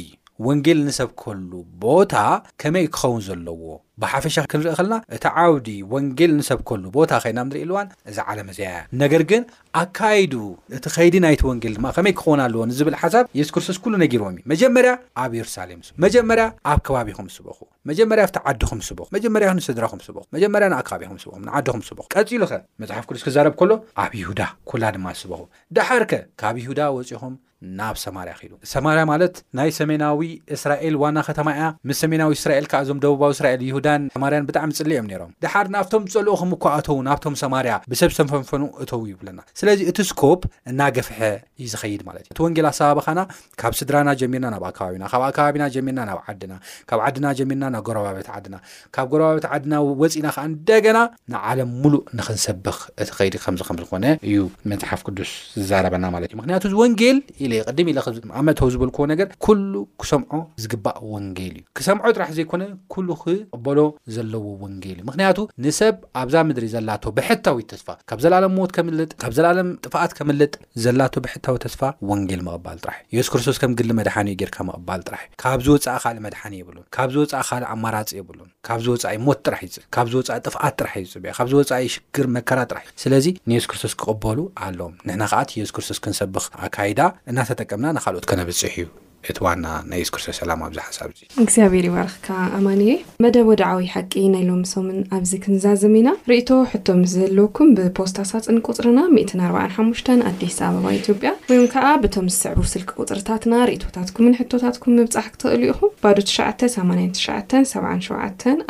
ወንጌል 0.49 0.79
ንሰብከሉ 0.89 1.49
ቦታ 1.86 2.13
ከመይ 2.62 2.86
ክኸውን 2.97 3.21
ዘለዎ 3.29 3.60
ብሓፈሻ 4.01 4.36
ክንርኢ 4.51 4.69
ከለና 4.77 4.95
እቲ 5.15 5.23
ዓውዲ 5.41 5.67
ወንጌል 5.93 6.32
እንሰብከሉ 6.36 6.84
ቦታ 6.95 7.12
ኸይና 7.23 7.39
ንርኢ 7.47 7.62
ልዋን 7.69 7.88
እዚ 8.10 8.17
ዓለ 8.32 8.38
ዝ 8.58 8.60
ያ 8.65 8.69
ነገር 9.01 9.21
ግን 9.32 9.43
ኣካይዱ 9.82 10.34
እቲ 10.77 10.86
ከይዲ 10.95 11.15
ናይቲ 11.25 11.41
ወንጌል 11.49 11.73
ድማ 11.77 11.86
ከመይ 11.97 12.13
ክኾውና 12.19 12.41
ለዎ 12.53 12.63
ንዝብል 12.71 12.95
ሓሳብ 13.01 13.25
የሱክርስቶስ 13.39 13.77
ኩሉ 13.84 13.93
ነጊርዎም 14.03 14.34
እዩ 14.36 14.41
መጀመርያ 14.53 14.93
ኣብ 15.23 15.32
የሩሳሌም 15.39 15.82
ስ 15.88 15.93
መጀመርያ 16.06 16.45
ኣብ 16.71 16.79
ከባቢኩም 16.89 17.27
ስበኹ 17.36 17.60
መጀመርያ 17.91 18.25
ቲ 18.38 18.41
ዓዲኩም 18.51 18.82
ስበኩ 18.89 19.08
መጀመርያንስድራኩም 19.17 20.01
ስበኩ 20.08 20.25
መጀመርያንኣብ 20.38 20.84
ከባቢኹም 20.89 21.17
ስኹ 21.25 21.32
ንዓዲኩም 21.47 21.82
ስኩ 21.89 21.99
ቀፂሉ 22.15 22.41
ኸ 22.51 22.62
መፅሓፍ 22.84 23.06
ክዱስ 23.12 23.23
ክዛረብ 23.29 23.56
ከሎ 23.62 23.71
ኣብ 24.06 24.12
ይሁዳ 24.21 24.41
ኩላ 24.71 24.84
ድማ 24.97 25.08
ዝስበኹ 25.19 25.41
ዳሓርከ 25.79 26.13
ካብ 26.41 26.58
ይሁዳ 26.63 26.79
ወፅኢኹም 26.97 27.36
ናብ 27.80 27.95
ሰማርያ 28.06 28.34
ከዱ 28.39 28.52
ሰማርያ 28.73 29.02
ማለት 29.12 29.36
ናይ 29.58 29.69
ሰሜናዊ 29.80 30.19
እስራኤል 30.56 30.95
ዋና 31.04 31.17
ከተማ 31.28 31.47
እያ 31.58 31.65
ምስ 31.89 31.97
ሰሜናዊ 32.04 32.30
እስራኤል 32.39 32.65
ከዓእዞም 32.71 32.99
ደቡባዊ 33.04 33.30
እስራኤል 33.38 33.62
ይሁዳን 33.69 34.02
ሰማርያን 34.15 34.45
ብጣዕሚ 34.49 34.71
ፅሊ 34.80 34.91
እዮም 34.97 35.08
ነሮም 35.12 35.32
ድሓር 35.43 35.67
ናብቶም 35.76 36.04
ፀልኦ 36.15 36.34
ከምኳኣተው 36.41 36.97
ናብቶም 37.08 37.36
ሰማርያ 37.43 37.76
ብሰብ 37.93 38.12
ተንፈንፈኑ 38.17 38.63
እተው 38.86 39.02
ይብለና 39.12 39.39
ስለዚ 39.62 39.80
እቲ 39.91 39.99
ስኮፕ 40.12 40.41
እናገፍሐ 40.71 41.19
ዩ 41.63 41.67
ዝኸይድ 41.76 42.04
ማለት 42.10 42.23
እዩ 42.26 42.34
እቲ 42.36 42.41
ወንጌል 42.47 42.67
ኣሰባቢከና 42.71 43.19
ካብ 43.63 43.73
ስድራና 43.82 44.10
ጀሚርና 44.21 44.47
ናብ 44.56 44.65
ኣካባቢና 44.71 45.04
ካብ 45.13 45.23
ኣከባቢና 45.30 45.65
ጀሚርና 45.78 46.02
ናብ 46.12 46.19
ዓድና 46.28 46.54
ካብ 46.91 47.02
ዓድና 47.08 47.28
ጀሚርና 47.41 47.65
ናብ 47.76 47.84
ጎረባቤት 47.89 48.30
ዓድና 48.38 48.56
ካብ 48.97 49.08
ጎረባቤት 49.15 49.47
ዓድና 49.54 49.73
ወፅኢና 50.04 50.28
ከዓ 50.38 50.45
እንደገና 50.52 50.97
ንዓለም 51.36 51.71
ሙሉእ 51.86 52.04
ንክንሰብኽ 52.19 52.78
እቲ 53.02 53.10
ከይዲ 53.19 53.36
ከምዚ 53.45 53.62
ከምዝኾነ 53.69 54.06
እዩ 54.30 54.38
መፅሓፍ 54.73 55.02
ቅዱስ 55.10 55.32
ዝዛረበና 55.62 56.06
ማለት 56.17 56.30
እዩምክንያቱ 56.34 56.62
ወንጌል 56.84 57.17
ኢ 57.43 57.53
ቅድም 57.72 57.88
ኢለ 57.92 58.00
ኣመተው 58.39 58.68
ዝበልክዎ 58.74 59.04
ነገር 59.13 59.28
ኩሉ 59.46 59.74
ክሰምዖ 60.02 60.32
ዝግባእ 60.63 60.98
ወንጌል 61.13 61.54
እዩ 61.56 61.63
ክሰምዖ 61.78 62.06
ጥራሕ 62.18 62.30
ዘይኮነ 62.38 62.63
ሉ 63.08 63.16
ክቅበሎ 63.24 63.80
ዘለዎ 64.16 64.44
ወንጌል 64.63 64.98
እዩ 65.00 65.06
ምክንያቱ 65.10 65.39
ንሰብ 65.66 65.96
ኣብዛ 66.22 66.36
ምድሪ 66.50 66.68
ዘላ 66.76 66.89
ብሕታዊ 67.18 67.60
ተስፋ 67.72 67.88
ካብዘለምብዘለም 68.10 69.70
ጥፍኣት 69.86 70.12
ከምልጥ 70.20 70.54
ዘላቶ 70.86 71.13
ብሕታዊ 71.26 71.58
ተስፋ 71.66 71.82
ወንጌል 72.12 72.44
መቕባል 72.48 72.78
ጥራሕ 72.86 72.98
እዩ 73.12 73.16
የሱስ 73.20 73.32
ክርስቶስ 73.34 73.58
ከም 73.63 73.72
ግሊ 73.80 73.89
መድሓኒ 74.00 74.28
እዩ 74.34 74.38
ጌርካ 74.42 74.58
መቕባል 74.70 75.02
ጥራሕ 75.08 75.22
እዩ 75.28 75.36
ካብዝወፃኢ 75.44 75.98
ካል 76.06 76.18
መድሓኒ 76.26 76.54
የብሉን 76.62 76.86
ካብዝወፃኢ 76.96 77.42
ካል 77.52 77.63
ኣማራፂ 77.74 78.10
ይብሉን 78.20 78.50
ካብዝወፃኢ 78.70 79.18
ሞት 79.28 79.39
ጥራሕ 79.48 79.62
ዩፅካብዝወፃኢ 79.78 80.38
ጥፍኣት 80.48 80.76
ጥራሕ 80.80 80.94
ዩፅካብዝወኢ 81.06 81.82
ሽግር 81.96 82.28
መከራ 82.36 82.60
ጥራ 82.72 82.78
እዩ 82.86 82.94
ስለዚ 83.04 83.26
ንየሱስ 83.52 83.68
ክርስቶስ 83.72 83.96
ክቕበሉ 84.02 84.39
ኣሎዎም 84.66 84.96
ንና 85.10 85.22
ከኣት 85.34 85.50
የሱስ 85.60 85.74
ክርስቶስ 85.78 86.00
ክንሰብኽ 86.04 86.46
ኣካዳ 86.66 87.00
እናተጠቀምና 87.34 87.88
ንካልኦት 87.98 88.26
ከነብፅሕ 88.30 88.74
እዩ 88.82 88.86
እቲ 89.31 89.38
ዋና 89.45 89.65
ናይ 89.91 90.01
ሱ 90.07 90.09
ክርስቶ 90.13 90.29
ሰላም 90.39 90.59
ኣብዝሓሳብ 90.67 91.07
እዚ 91.13 91.21
እግዚኣብሔር 91.43 91.86
ይባረኽካ 91.88 92.27
ኣማንየ 92.57 92.91
መደብ 93.23 93.45
ወድዓዊ 93.51 93.81
ሓቂ 93.93 94.13
ናይሎምሶምን 94.36 94.99
ኣብዚ 95.17 95.31
ክንዛዘም 95.45 95.93
ኢና 95.99 96.09
ርእቶ 96.31 96.49
ሕቶ 96.71 96.88
ምስ 97.01 97.09
ዘለወኩም 97.17 97.69
ብፖስታኣሳፅን 97.77 98.57
ቁፅርና 98.67 98.99
145 99.17 100.12
ኣዲስ 100.31 100.57
ኣበባ 100.69 100.86
ኢትዮጵያ 100.99 101.29
ወይም 101.51 101.65
ከዓ 101.73 101.86
ብቶም 102.05 102.27
ዝስዕቡ 102.36 102.59
ስልኪ 102.73 102.89
ቁፅርታትና 103.01 103.53
ርእቶታትኩምን 103.71 104.38
ሕቶታትኩም 104.41 104.93
ምብፃሕ 104.99 105.27
ክትኽእሉ 105.36 105.62
ኢኹም 105.73 105.91
ባ 106.05 106.07
9897745 106.21 108.62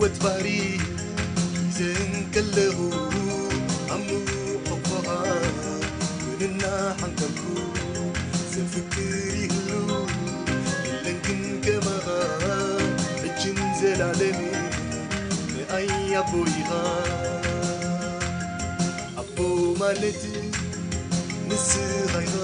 ወትባሪ 0.00 0.46
ዘንከለኹ 1.76 2.78
ኣሙ 3.94 4.06
ኮኮኻ 4.66 5.08
ንና 6.40 6.62
ሓንካልኩ 7.00 7.42
ዘፍክር 8.52 9.14
ይህሉ 9.42 9.70
ነግንገማኻ 11.04 12.06
ዕጅን 13.30 13.58
ዘላለን 13.80 14.40
ንኣያቦይኻ 15.56 16.70
ኣቦ 19.22 19.36
ማለት 19.82 20.22
ንስኸይኻ 21.50 22.34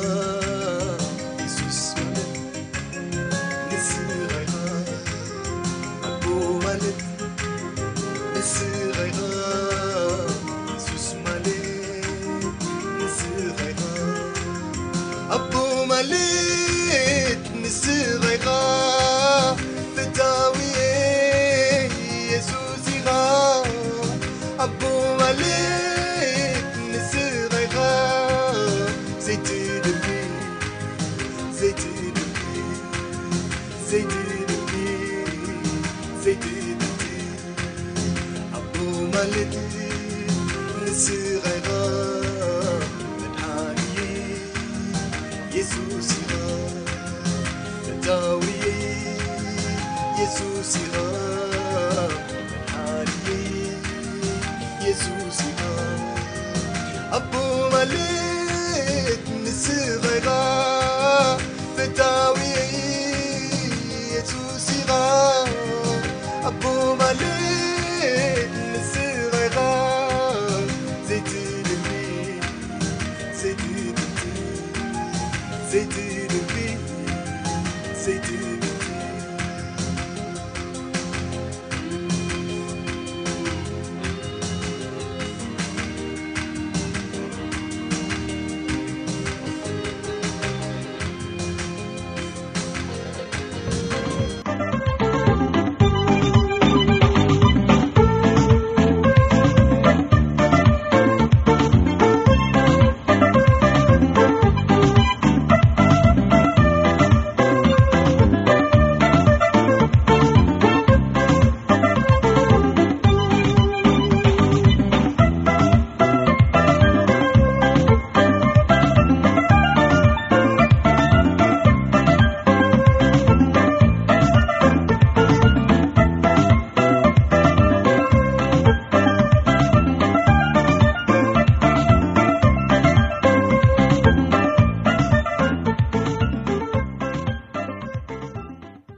زت 31.61 32.06